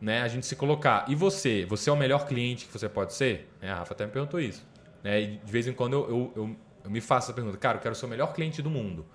[0.00, 1.64] né, a gente se colocar, e você?
[1.66, 3.48] Você é o melhor cliente que você pode ser?
[3.60, 4.66] É, a Rafa até me perguntou isso.
[5.02, 7.82] Né, de vez em quando eu, eu, eu, eu me faço essa pergunta, cara, eu
[7.82, 9.06] quero ser o melhor cliente do mundo.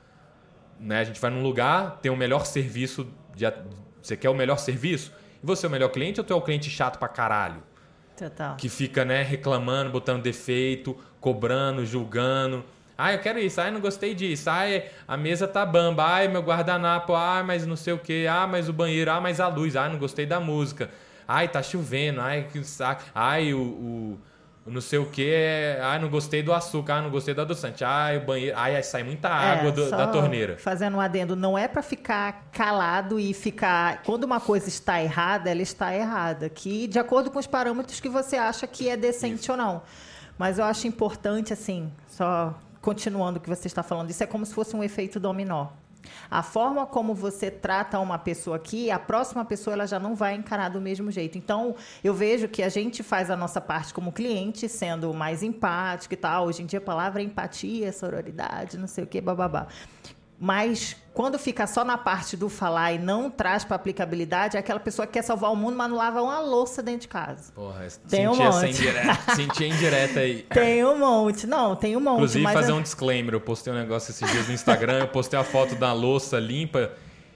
[0.79, 3.45] Né, a gente vai num lugar, tem o melhor serviço, de,
[4.01, 5.13] você quer o melhor serviço?
[5.41, 7.63] E você é o melhor cliente ou tu é o cliente chato pra caralho?
[8.17, 8.55] Total.
[8.57, 12.63] Que fica, né, reclamando, botando defeito, cobrando, julgando.
[12.97, 13.59] Ah, eu quero isso.
[13.59, 14.49] Ah, não gostei disso.
[14.49, 14.63] Ah,
[15.07, 16.03] a mesa tá bamba.
[16.05, 17.13] Ah, meu guardanapo.
[17.15, 18.27] Ah, mas não sei o que.
[18.27, 19.11] Ah, mas o banheiro.
[19.11, 19.75] Ah, mas a luz.
[19.75, 20.89] Ah, não gostei da música.
[21.27, 22.21] Ai, tá chovendo.
[22.21, 23.03] Ai, que saco.
[23.15, 24.19] Ai, o, o
[24.65, 25.35] não sei o que,
[25.81, 29.03] ai, não gostei do açúcar, ai, não gostei do adoçante, ai, o banheiro, ai, sai
[29.03, 30.57] muita é, água é, do, da torneira.
[30.57, 34.01] Fazendo um adendo, não é para ficar calado e ficar.
[34.03, 36.47] Quando uma coisa está errada, ela está errada.
[36.47, 39.51] Que de acordo com os parâmetros que você acha que é decente isso.
[39.51, 39.81] ou não.
[40.37, 44.45] Mas eu acho importante, assim, só continuando o que você está falando, isso é como
[44.45, 45.67] se fosse um efeito dominó.
[46.29, 50.35] A forma como você trata uma pessoa aqui, a próxima pessoa ela já não vai
[50.35, 51.37] encarar do mesmo jeito.
[51.37, 56.13] Então, eu vejo que a gente faz a nossa parte como cliente, sendo mais empático
[56.13, 56.47] e tal.
[56.47, 59.67] Hoje em dia a palavra é empatia, sororidade, não sei o que, bababá.
[60.39, 64.79] Mas quando fica só na parte do falar e não traz para aplicabilidade, é aquela
[64.79, 67.53] pessoa que quer salvar o mundo, mas não lava uma louça dentro de casa.
[67.53, 68.69] Porra, tem um monte.
[68.69, 70.41] Indireta, senti indireta aí.
[70.49, 71.45] Tem um monte.
[71.45, 72.15] Não, tem um monte.
[72.15, 73.35] Inclusive, fazer um disclaimer.
[73.35, 76.91] Eu postei um negócio esses dias no Instagram, eu postei a foto da louça limpa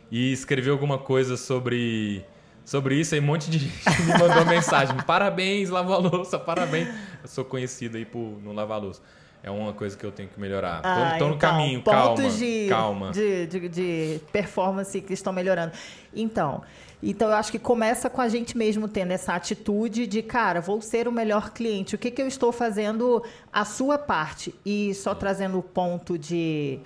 [0.09, 2.25] e escrevi alguma coisa sobre
[2.65, 4.97] sobre isso aí um monte de gente me mandou mensagem.
[5.05, 6.89] Parabéns, lava a louça, parabéns.
[7.21, 9.01] Eu sou conhecido aí por não lavar a louça
[9.43, 10.77] é uma coisa que eu tenho que melhorar.
[10.77, 13.11] Estou ah, então, no caminho, calma, de, calma.
[13.11, 15.71] De, de, de, performance que estão melhorando.
[16.13, 16.63] Então,
[17.01, 20.81] então, eu acho que começa com a gente mesmo tendo essa atitude de, cara, vou
[20.81, 21.95] ser o melhor cliente.
[21.95, 23.23] O que, que eu estou fazendo
[23.53, 24.53] a sua parte?
[24.65, 26.79] E só trazendo o ponto de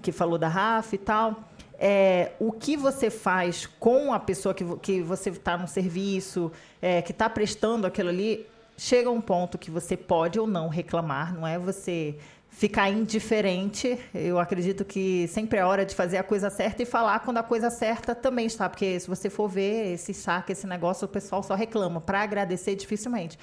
[0.00, 1.36] que falou da Rafa e tal.
[1.78, 6.50] É, o que você faz com a pessoa que, que você está no serviço,
[6.82, 8.46] é, que está prestando aquilo ali,
[8.78, 12.16] chega um ponto que você pode ou não reclamar, não é você
[12.48, 13.98] ficar indiferente.
[14.14, 17.42] Eu acredito que sempre é hora de fazer a coisa certa e falar quando a
[17.42, 21.42] coisa certa também está, porque se você for ver esse saque, esse negócio, o pessoal
[21.42, 22.00] só reclama.
[22.00, 23.38] Para agradecer, dificilmente.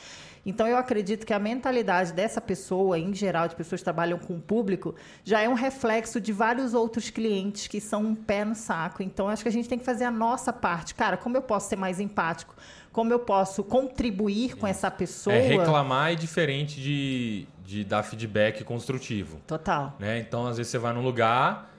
[0.46, 4.36] Então, eu acredito que a mentalidade dessa pessoa, em geral, de pessoas que trabalham com
[4.36, 4.94] o público,
[5.24, 9.02] já é um reflexo de vários outros clientes que são um pé no saco.
[9.02, 10.94] Então, acho que a gente tem que fazer a nossa parte.
[10.94, 12.56] Cara, como eu posso ser mais empático?
[12.96, 15.36] Como eu posso contribuir com essa pessoa.
[15.36, 19.42] É, reclamar é diferente de, de dar feedback construtivo.
[19.46, 19.94] Total.
[20.00, 20.20] Né?
[20.20, 21.76] Então, às vezes você vai num lugar.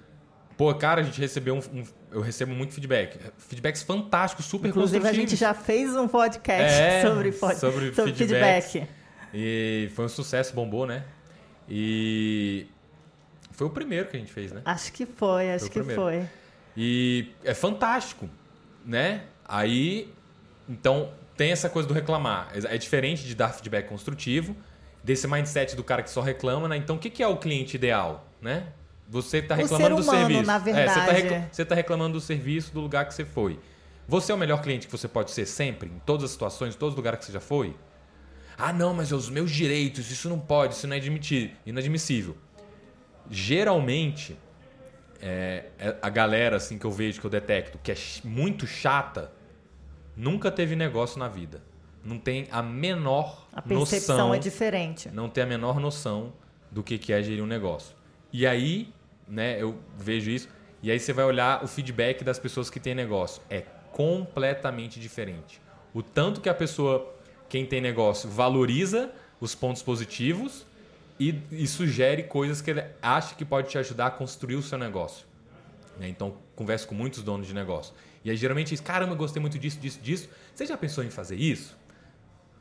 [0.58, 3.18] Pô, cara, a gente recebeu um, um eu recebo muito feedback.
[3.38, 8.86] Feedbacks fantásticos, super Inclusive, a gente já fez um podcast é, sobre, sobre, sobre feedback.
[9.32, 11.02] E foi um sucesso, bombou, né?
[11.66, 12.66] E
[13.52, 14.60] foi o primeiro que a gente fez, né?
[14.66, 16.26] Acho que foi, acho foi que foi.
[16.76, 18.28] E é fantástico,
[18.84, 19.22] né?
[19.48, 20.14] Aí
[20.68, 22.50] então, tem essa coisa do reclamar.
[22.52, 24.56] É diferente de dar feedback construtivo,
[25.02, 26.76] desse mindset do cara que só reclama, né?
[26.76, 28.68] Então, o que é o cliente ideal, né?
[29.08, 30.42] Você está reclamando humano, do serviço.
[30.42, 30.88] Na verdade.
[30.88, 33.58] É, você está recla tá reclamando do serviço do lugar que você foi.
[34.08, 36.78] Você é o melhor cliente que você pode ser sempre, em todas as situações, em
[36.78, 37.76] todos os lugares que você já foi?
[38.58, 41.00] Ah, não, mas os meus direitos, isso não pode, isso não é
[41.66, 42.36] inadmissível.
[43.30, 44.36] Geralmente,
[45.20, 49.32] é, é, a galera assim que eu vejo, que eu detecto, que é muito chata,
[50.16, 51.62] nunca teve negócio na vida.
[52.04, 55.08] Não tem a menor a percepção noção, é diferente.
[55.10, 56.32] Não tem a menor noção
[56.70, 57.96] do que é gerir um negócio.
[58.32, 58.92] E aí,
[59.28, 60.48] né, eu vejo isso.
[60.82, 63.42] E aí você vai olhar o feedback das pessoas que têm negócio.
[63.50, 65.60] É completamente diferente.
[65.92, 67.14] O tanto que a pessoa,
[67.48, 70.64] quem tem negócio, valoriza os pontos positivos
[71.18, 74.78] e, e sugere coisas que ele acha que pode te ajudar a construir o seu
[74.78, 75.25] negócio.
[75.98, 76.08] Né?
[76.08, 77.94] Então, converso com muitos donos de negócio.
[78.24, 80.28] E aí geralmente diz, caramba, gostei muito disso, disso, disso.
[80.54, 81.76] Você já pensou em fazer isso?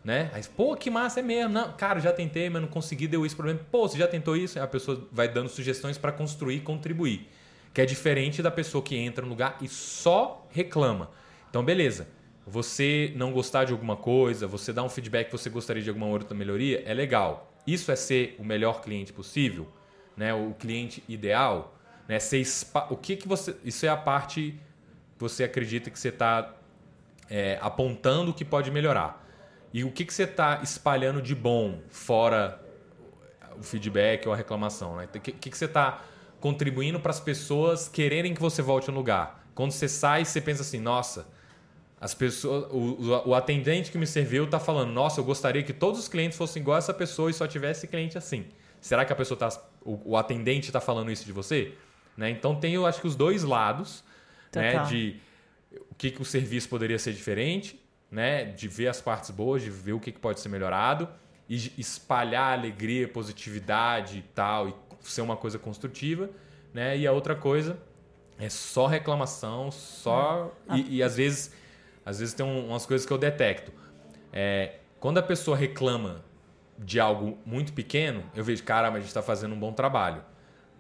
[0.03, 0.29] Né?
[0.33, 1.51] Aí, pô, que massa é mesmo.
[1.53, 3.59] Não, cara, já tentei, mas não consegui, deu esse problema.
[3.71, 4.59] Pô, você já tentou isso?
[4.59, 7.27] A pessoa vai dando sugestões para construir e contribuir.
[7.73, 11.09] Que é diferente da pessoa que entra no lugar e só reclama.
[11.49, 12.07] Então, beleza.
[12.47, 16.05] Você não gostar de alguma coisa, você dar um feedback que você gostaria de alguma
[16.05, 17.51] outra melhoria, é legal.
[17.65, 19.67] Isso é ser o melhor cliente possível,
[20.15, 20.31] né?
[20.31, 21.74] O cliente ideal,
[22.07, 22.19] né?
[22.19, 22.43] Ser
[22.89, 24.59] o que que você, isso é a parte
[25.17, 26.53] você acredita que você está
[27.29, 29.23] é, apontando que pode melhorar?
[29.73, 32.61] E o que, que você está espalhando de bom fora
[33.57, 34.95] o feedback ou a reclamação?
[34.95, 35.05] Né?
[35.05, 36.01] O que, que, que você está
[36.39, 39.45] contribuindo para as pessoas quererem que você volte no lugar?
[39.53, 41.27] Quando você sai, você pensa assim, nossa,
[41.99, 45.99] as pessoas, o, o atendente que me serviu está falando, nossa, eu gostaria que todos
[45.99, 48.45] os clientes fossem igual a essa pessoa e só tivesse cliente assim.
[48.79, 49.49] Será que a pessoa tá,
[49.83, 51.73] o, o atendente está falando isso de você?
[52.15, 52.29] Né?
[52.29, 54.03] Então tem, eu acho que os dois lados
[54.55, 54.83] né?
[54.83, 55.19] De
[55.91, 58.45] o que, que o serviço poderia ser diferente, né?
[58.45, 61.07] De ver as partes boas, de ver o que, que pode ser melhorado
[61.47, 66.29] e espalhar alegria, positividade e tal, e ser uma coisa construtiva,
[66.73, 66.97] né?
[66.97, 67.77] E a outra coisa
[68.39, 70.77] é só reclamação, só ah.
[70.77, 71.53] e, e, às vezes,
[72.05, 73.71] às vezes tem umas coisas que eu detecto.
[74.33, 76.23] É, quando a pessoa reclama
[76.77, 80.23] de algo muito pequeno, eu vejo, cara, mas a gente está fazendo um bom trabalho.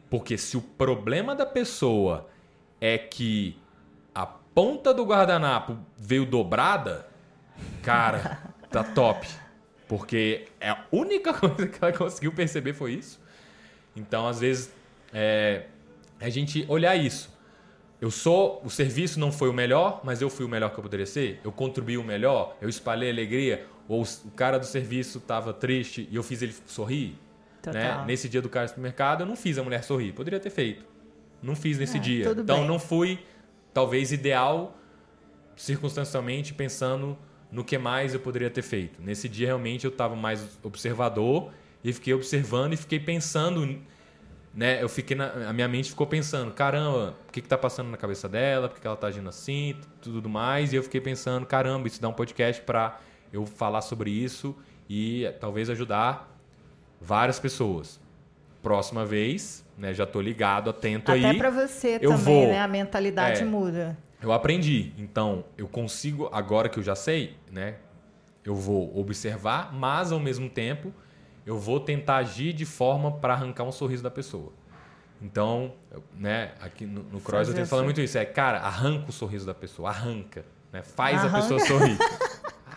[0.09, 2.27] Porque se o problema da pessoa
[2.79, 3.57] é que
[4.55, 7.05] ponta do guardanapo veio dobrada,
[7.83, 8.41] cara,
[8.71, 9.27] tá top.
[9.85, 13.19] Porque é a única coisa que ela conseguiu perceber foi isso.
[13.95, 14.73] Então, às vezes,
[15.13, 15.65] é,
[16.19, 17.35] a gente olhar isso.
[18.01, 20.83] Eu sou, o serviço não foi o melhor, mas eu fui o melhor que eu
[20.83, 21.39] poderia ser.
[21.43, 23.65] Eu contribuí o melhor, eu espalhei alegria.
[23.87, 27.15] Ou o cara do serviço estava triste e eu fiz ele sorrir.
[27.73, 28.03] Né?
[28.05, 30.11] Nesse dia do cara do supermercado, eu não fiz a mulher sorrir.
[30.13, 30.85] Poderia ter feito.
[31.41, 32.29] não fiz nesse É, dia.
[32.31, 32.67] Então bem.
[32.67, 33.19] não fui,
[33.73, 34.75] talvez, ideal
[35.55, 37.17] circunstancialmente pensando
[37.51, 39.01] no que mais eu poderia ter feito.
[39.01, 41.51] Nesse dia, realmente, eu estava mais observador
[41.83, 43.79] e fiquei observando e fiquei pensando,
[44.53, 44.81] né?
[44.81, 47.97] Eu fiquei na, a minha mente ficou pensando, caramba, o que que tá passando na
[47.97, 48.67] cabeça dela?
[48.67, 49.75] Por que que ela tá agindo assim?
[50.01, 50.73] Tudo mais.
[50.73, 52.99] E eu fiquei pensando, caramba, isso dá um podcast para
[53.31, 54.55] eu falar sobre isso
[54.89, 56.34] e talvez ajudar
[57.01, 57.99] várias pessoas.
[58.61, 59.93] Próxima vez, né?
[59.93, 61.37] Já tô ligado, atento Até aí.
[61.37, 62.59] para você eu também, vou- né?
[62.61, 63.45] A mentalidade É.
[63.45, 63.97] muda.
[64.21, 64.91] Eu aprendi.
[64.97, 67.75] Então, eu consigo, agora que eu já sei, né?
[68.43, 70.91] Eu vou observar, mas ao mesmo tempo,
[71.45, 74.51] eu vou tentar agir de forma para arrancar um sorriso da pessoa.
[75.21, 75.73] Então,
[76.17, 78.17] né, aqui no, no Cross eu tenho falado muito isso.
[78.17, 80.43] É, cara, arranca o sorriso da pessoa, arranca.
[80.71, 80.81] Né?
[80.83, 81.37] Faz Arranca.
[81.37, 81.97] a pessoa sorrir.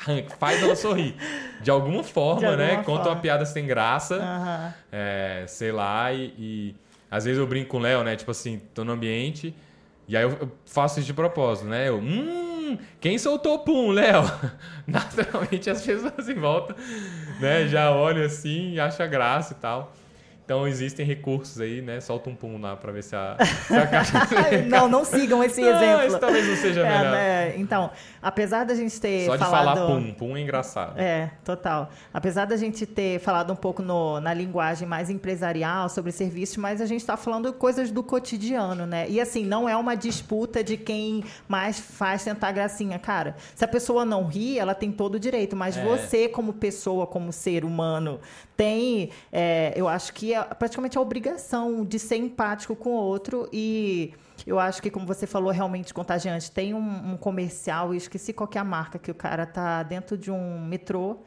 [0.09, 1.15] Arranca, faz ela sorrir.
[1.61, 2.71] De alguma forma, De né?
[2.71, 3.17] alguma Conta forma.
[3.17, 4.75] uma piada sem graça Aham.
[4.93, 6.75] é, sei lá, e, e
[7.11, 8.17] às vezes eu brinco com o Léo, né?
[8.17, 9.55] Tipo assim, tô no ambiente,
[10.07, 11.89] e aí eu, eu faço isso de propósito, né?
[11.89, 14.23] Eu, hum, quem soltou o pum, Léo?
[14.87, 16.75] Naturalmente as pessoas em volta,
[17.41, 17.67] né?
[17.69, 19.93] Já olham assim e acham graça e tal.
[20.49, 22.01] Então existem recursos aí, né?
[22.01, 23.37] Solta um pum lá pra ver se a,
[23.69, 24.15] se a caixa.
[24.67, 26.07] não, não sigam esse Não, exemplo.
[26.07, 27.13] esse talvez não seja É, melhor.
[27.13, 27.57] né?
[27.59, 27.91] Então,
[28.23, 29.77] apesar da gente ter Só de falado...
[29.77, 30.99] falar pum, pum é engraçado.
[30.99, 31.91] É, total.
[32.15, 36.81] Apesar da gente ter falado um pouco no- na linguagem mais empresarial sobre serviços, mas
[36.81, 39.05] a gente está falando coisas do cotidiano, né?
[39.07, 42.99] E assim, não é uma disputa de quem mais faz tentar gracinha.
[42.99, 45.85] Cara, se a pessoa não ri, ela tem todo o direito, mas É.
[45.85, 48.19] você, como pessoa, como ser humano,
[48.57, 53.49] tem, é, eu acho que é praticamente a obrigação de ser empático com o outro
[53.53, 54.13] e.
[54.47, 56.51] Eu acho que, como você falou, realmente contagiante.
[56.51, 59.83] Tem um, um comercial, eu esqueci qual que é a marca, que o cara tá
[59.83, 61.19] dentro de um metrô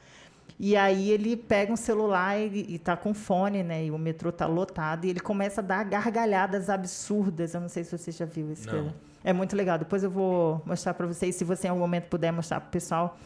[0.63, 3.85] e aí ele pega um celular e, e tá com fone, né?
[3.85, 7.55] E o metrô tá lotado e ele começa a dar gargalhadas absurdas.
[7.55, 8.93] Eu não sei se você já viu coisa.
[9.23, 9.79] É muito legal.
[9.79, 13.17] Depois eu vou mostrar para vocês, se você em algum momento puder mostrar pro pessoal.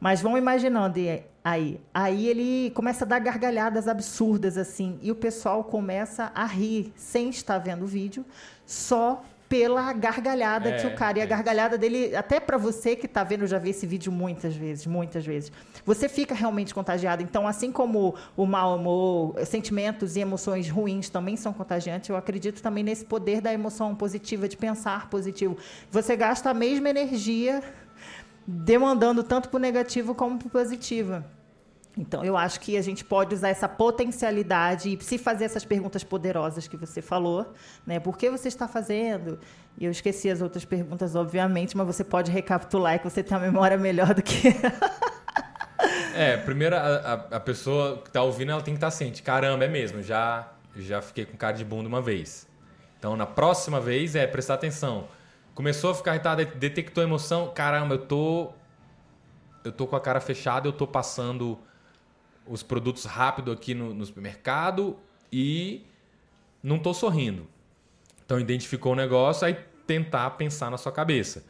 [0.00, 1.80] Mas vão imaginando e- aí.
[1.92, 7.28] Aí ele começa a dar gargalhadas absurdas, assim, e o pessoal começa a rir sem
[7.30, 8.24] estar vendo o vídeo,
[8.64, 11.18] só pela gargalhada que É, o cara.
[11.18, 11.26] E a é.
[11.26, 14.86] gargalhada dele, até para você que tá vendo, eu já vi esse vídeo muitas vezes,
[14.86, 15.52] muitas vezes.
[15.84, 17.22] Você fica realmente contagiado.
[17.22, 22.60] Então, assim como o mau humor, sentimentos e emoções ruins também são contagiantes, eu acredito
[22.60, 25.56] também nesse poder da emoção positiva, de pensar positivo.
[25.92, 27.62] Você gasta a mesma energia
[28.46, 31.24] demandando tanto para o negativo como para o positivo.
[31.98, 36.04] Então, eu acho que a gente pode usar essa potencialidade e se fazer essas perguntas
[36.04, 37.54] poderosas que você falou,
[37.86, 37.98] né?
[37.98, 39.38] Por que você está fazendo?
[39.78, 43.42] E eu esqueci as outras perguntas, obviamente, mas você pode recapitular, que você tem uma
[43.42, 44.48] memória melhor do que.
[46.14, 49.22] É, primeiro a, a, a pessoa que tá ouvindo, ela tem que estar ciente.
[49.22, 52.48] Caramba, é mesmo, já, já fiquei com cara de bunda uma vez.
[52.98, 55.08] Então, na próxima vez, é prestar atenção.
[55.56, 57.50] Começou a ficar irritado, detectou emoção.
[57.52, 58.52] Caramba, eu tô.
[59.64, 61.58] Eu tô com a cara fechada, eu tô passando
[62.46, 64.96] os produtos rápido aqui no, no supermercado
[65.32, 65.84] e
[66.62, 67.48] não tô sorrindo.
[68.24, 71.44] Então, identificou o negócio, aí tentar pensar na sua cabeça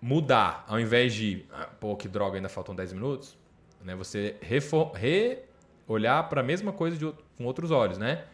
[0.00, 3.36] mudar, ao invés de, ah, pô, que droga, ainda faltam 10 minutos,
[3.82, 3.94] né?
[3.94, 5.38] Você re
[5.86, 8.24] olhar para a mesma coisa de com outros olhos, né?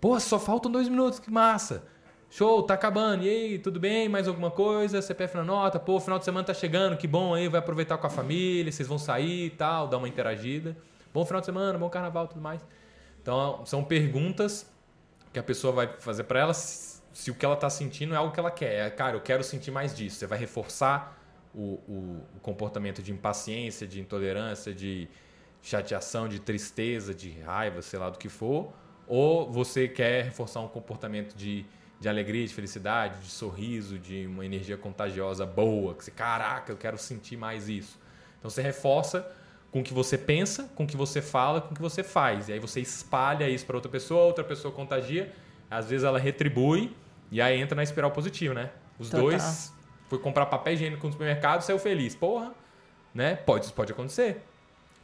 [0.00, 1.86] Pô, só faltam dois minutos, que massa!
[2.30, 3.24] Show, tá acabando.
[3.24, 4.08] E aí, tudo bem?
[4.08, 5.00] Mais alguma coisa?
[5.00, 5.78] CPF na nota?
[5.78, 8.86] Pô, final de semana tá chegando, que bom aí, vai aproveitar com a família, vocês
[8.86, 10.76] vão sair e tal, dar uma interagida.
[11.12, 12.60] Bom final de semana, bom carnaval tudo mais.
[13.22, 14.70] Então, são perguntas
[15.32, 18.16] que a pessoa vai fazer para ela se, se o que ela está sentindo é
[18.18, 18.86] algo que ela quer.
[18.86, 20.16] É, cara, eu quero sentir mais disso.
[20.16, 21.18] Você vai reforçar
[21.54, 25.08] o, o- o comportamento de impaciência, de intolerância, de
[25.62, 28.70] chateação, de tristeza, de raiva, sei lá do que for.
[29.06, 31.64] Ou você quer reforçar um comportamento de,
[32.00, 35.94] de alegria, de felicidade, de sorriso, de uma energia contagiosa boa.
[35.94, 37.98] Que você, caraca, eu quero sentir mais isso.
[38.38, 39.30] Então você reforça
[39.70, 42.48] com o que você pensa, com o que você fala, com o que você faz.
[42.48, 45.32] E aí você espalha isso para outra pessoa, outra pessoa contagia,
[45.70, 46.96] às vezes ela retribui
[47.30, 48.70] e aí entra na espiral positiva, né?
[48.98, 49.26] Os Total.
[49.26, 49.72] dois
[50.08, 52.14] foi comprar papel higiênico no supermercado, saiu feliz.
[52.14, 52.52] Porra,
[53.12, 53.36] né?
[53.36, 54.42] Pode, isso pode acontecer.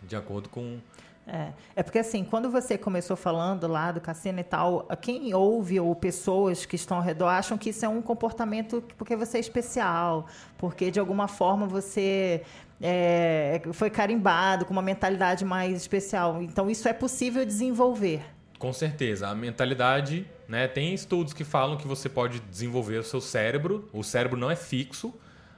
[0.02, 0.80] De acordo com
[1.26, 5.80] É, é porque assim, quando você começou falando lá do cassino e tal, quem ouve
[5.80, 9.40] ou pessoas que estão ao redor acham que isso é um comportamento porque você é
[9.40, 10.26] especial,
[10.58, 12.42] porque de alguma forma você
[12.80, 16.42] é, foi carimbado com uma mentalidade mais especial.
[16.42, 18.22] Então isso é possível desenvolver.
[18.58, 19.28] Com certeza.
[19.28, 20.68] A mentalidade, né?
[20.68, 23.88] Tem estudos que falam que você pode desenvolver o seu cérebro.
[23.92, 25.14] O cérebro não é fixo,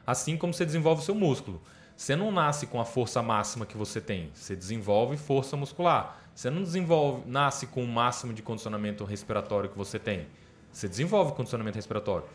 [0.06, 1.60] assim como você desenvolve o seu músculo.
[1.96, 4.30] Você não nasce com a força máxima que você tem.
[4.34, 6.20] Você desenvolve força muscular.
[6.34, 10.26] Você não desenvolve, nasce com o máximo de condicionamento respiratório que você tem.
[10.70, 12.26] Você desenvolve o condicionamento respiratório.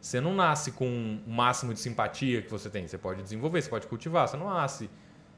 [0.00, 2.88] Você não nasce com o máximo de simpatia que você tem.
[2.88, 4.26] Você pode desenvolver, você pode cultivar.
[4.26, 4.88] Você não nasce.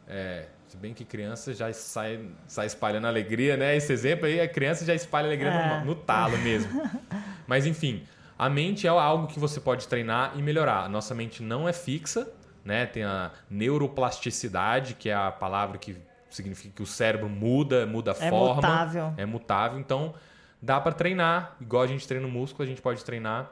[0.07, 3.77] É, se bem que criança já sai, sai espalhando alegria, né?
[3.77, 5.81] Esse exemplo aí, a criança já espalha alegria é.
[5.81, 6.89] no, no talo mesmo.
[7.49, 8.05] Mas enfim,
[8.39, 10.85] a mente é algo que você pode treinar e melhorar.
[10.85, 12.29] A nossa mente não é fixa,
[12.65, 12.87] né?
[12.87, 15.97] Tem a neuroplasticidade, que é a palavra que
[16.31, 18.53] significa que o cérebro muda, muda a é forma.
[18.53, 19.15] É mutável.
[19.19, 19.79] É mutável.
[19.79, 20.15] Então,
[20.61, 21.57] dá para treinar.
[21.61, 23.51] Igual a gente treina o músculo, a gente pode treinar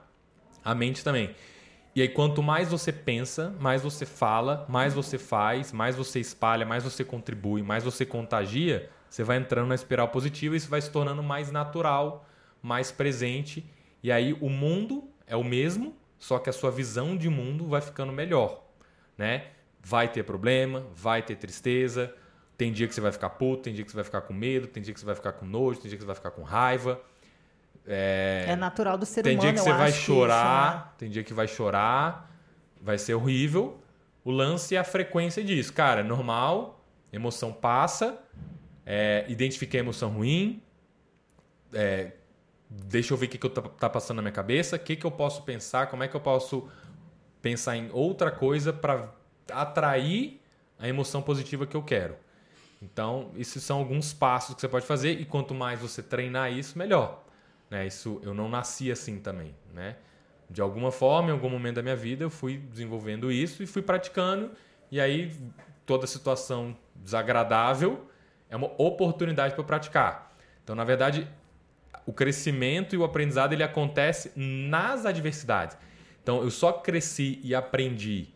[0.64, 1.34] a mente também.
[1.94, 6.64] E aí, quanto mais você pensa, mais você fala, mais você faz, mais você espalha,
[6.64, 10.80] mais você contribui, mais você contagia, você vai entrando na espiral positiva e isso vai
[10.80, 12.24] se tornando mais natural,
[12.62, 13.68] mais presente.
[14.04, 17.80] E aí, o mundo é o mesmo, só que a sua visão de mundo vai
[17.80, 18.62] ficando melhor,
[19.20, 19.44] né?
[19.82, 22.12] Vai ter problema, vai ter tristeza,
[22.56, 24.66] tem dia que você vai ficar puto, tem dia que você vai ficar com medo,
[24.66, 26.42] tem dia que você vai ficar com nojo, tem dia que você vai ficar com
[26.42, 26.98] raiva.
[27.86, 29.46] É, é natural do ser tem humano.
[29.46, 30.92] Tem dia que você vai chorar, isso, né?
[30.96, 32.34] tem dia que vai chorar,
[32.80, 33.78] vai ser horrível.
[34.24, 35.72] O lance é a frequência disso.
[35.72, 38.18] Cara, é normal, emoção passa,
[38.86, 40.62] é, identifiquei a emoção ruim,
[41.74, 42.12] é,
[42.70, 44.96] deixa eu ver o que, que eu tá, tá passando na minha cabeça, o que,
[44.96, 46.70] que eu posso pensar, como é que eu posso
[47.42, 49.08] pensar em outra coisa para
[49.50, 50.40] atrair
[50.78, 52.16] a emoção positiva que eu quero.
[52.82, 56.78] Então, esses são alguns passos que você pode fazer e quanto mais você treinar isso,
[56.78, 57.24] melhor.
[57.68, 57.86] Né?
[57.86, 59.96] Isso eu não nasci assim também, né?
[60.48, 63.82] De alguma forma, em algum momento da minha vida, eu fui desenvolvendo isso e fui
[63.82, 64.50] praticando
[64.90, 65.32] e aí
[65.86, 68.06] toda situação desagradável
[68.48, 70.32] é uma oportunidade para praticar.
[70.64, 71.28] Então, na verdade,
[72.04, 75.76] o crescimento e o aprendizado ele acontece nas adversidades.
[76.30, 78.28] Então, eu só cresci e aprendi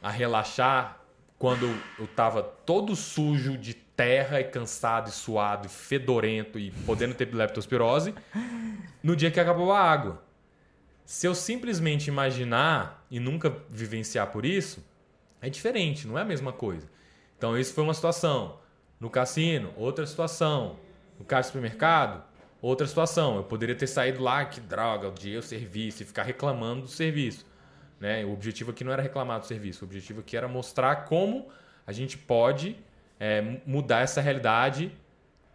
[0.00, 1.00] a relaxar
[1.36, 1.66] quando
[1.98, 7.34] eu estava todo sujo de terra e cansado e suado e fedorento e podendo ter
[7.34, 8.14] leptospirose
[9.02, 10.22] no dia que acabou a água.
[11.04, 14.80] Se eu simplesmente imaginar e nunca vivenciar por isso,
[15.40, 16.88] é diferente, não é a mesma coisa.
[17.36, 18.60] Então, isso foi uma situação.
[19.00, 20.76] No cassino, outra situação.
[21.18, 22.22] No caixa do supermercado,
[22.62, 23.36] outra situação.
[23.36, 26.88] Eu poderia ter saído lá, que droga, o dia eu serviço e ficar reclamando do
[26.88, 27.44] serviço.
[28.00, 28.24] Né?
[28.24, 31.48] O objetivo aqui não era reclamar do serviço, o objetivo aqui era mostrar como
[31.86, 32.76] a gente pode
[33.18, 34.92] é, mudar essa realidade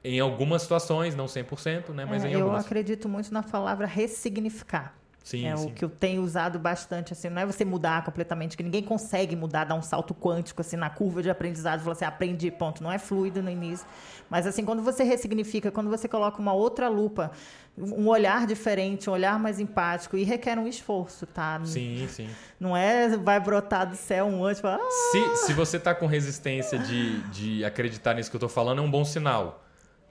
[0.04, 2.06] em algumas situações, não 100%, né?
[2.06, 2.64] mas é, em algumas.
[2.64, 4.97] Eu acredito muito na palavra ressignificar.
[5.28, 5.66] Sim, é sim.
[5.66, 9.36] o que eu tenho usado bastante, assim, não é você mudar completamente, que ninguém consegue
[9.36, 12.82] mudar, dar um salto quântico, assim, na curva de aprendizado, falar assim, aprendi, ponto.
[12.82, 13.86] Não é fluido no início.
[14.30, 17.30] Mas, assim, quando você ressignifica, quando você coloca uma outra lupa,
[17.78, 21.60] um olhar diferente, um olhar mais empático, e requer um esforço, tá?
[21.66, 22.30] Sim, sim.
[22.58, 24.80] Não é vai brotar do céu um anjo e falar...
[24.82, 25.12] Ah!
[25.12, 28.82] Se, se você tá com resistência de, de acreditar nisso que eu tô falando, é
[28.82, 29.62] um bom sinal.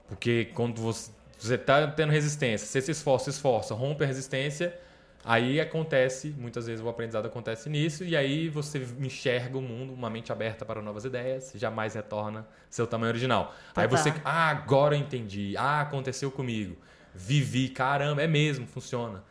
[0.07, 1.09] Porque quando você,
[1.39, 4.85] você tá tendo resistência, você se esforça, se esforça, rompe a resistência
[5.29, 10.09] Aí acontece, muitas vezes o aprendizado acontece nisso, e aí você enxerga o mundo, uma
[10.09, 13.53] mente aberta para novas ideias, jamais retorna seu tamanho original.
[13.73, 16.77] Tá, aí você, ah, agora eu entendi, ah, aconteceu comigo,
[17.13, 19.21] vivi, caramba, é mesmo, funciona.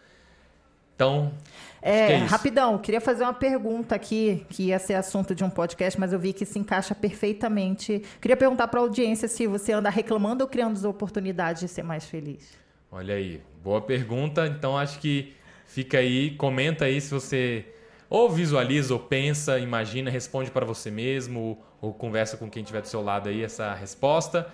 [0.95, 1.33] Então.
[1.81, 5.99] É, é rapidão, queria fazer uma pergunta aqui, que ia ser assunto de um podcast,
[5.99, 8.03] mas eu vi que se encaixa perfeitamente.
[8.21, 12.05] Queria perguntar para a audiência se você anda reclamando ou criando oportunidades de ser mais
[12.05, 12.53] feliz.
[12.93, 14.47] Olha aí, boa pergunta.
[14.47, 15.35] Então acho que
[15.67, 17.67] Fica aí, comenta aí se você
[18.09, 22.89] ou visualiza, ou pensa, imagina, responde para você mesmo, ou conversa com quem estiver do
[22.89, 24.47] seu lado aí essa resposta.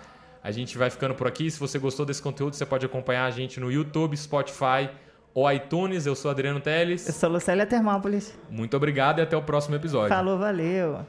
[0.43, 1.49] A gente vai ficando por aqui.
[1.49, 4.89] Se você gostou desse conteúdo, você pode acompanhar a gente no YouTube, Spotify
[5.33, 6.05] ou iTunes.
[6.05, 7.07] Eu sou Adriano Teles.
[7.07, 8.37] Eu sou Lucélia Termópolis.
[8.49, 10.09] Muito obrigado e até o próximo episódio.
[10.09, 11.05] Falou, valeu.